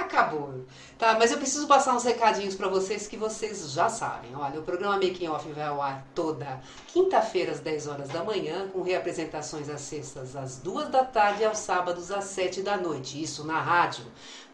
acabou. 0.01 0.65
Tá, 0.99 1.17
mas 1.19 1.31
eu 1.31 1.39
preciso 1.39 1.67
passar 1.67 1.95
uns 1.95 2.05
recadinhos 2.05 2.55
para 2.55 2.69
vocês 2.69 3.07
que 3.07 3.17
vocês 3.17 3.71
já 3.73 3.89
sabem. 3.89 4.35
Olha, 4.35 4.61
o 4.61 4.63
programa 4.63 4.95
Making 4.95 5.29
Off 5.29 5.51
vai 5.53 5.65
ao 5.65 5.83
ar 5.83 6.07
toda 6.15 6.61
quinta-feira 6.87 7.53
às 7.53 7.61
10 7.61 7.87
horas 7.87 8.09
da 8.09 8.25
manhã, 8.25 8.69
com 8.69 8.83
reapresentações 8.83 9.69
às 9.69 9.83
sextas 9.83 10.35
às 10.35 10.57
2 10.59 10.89
da 10.89 11.05
tarde 11.05 11.43
e 11.43 11.45
aos 11.45 11.59
sábados 11.59 12.11
às 12.11 12.25
7 12.25 12.63
da 12.63 12.77
noite. 12.77 13.23
Isso 13.23 13.45
na 13.45 13.61
rádio. 13.61 14.05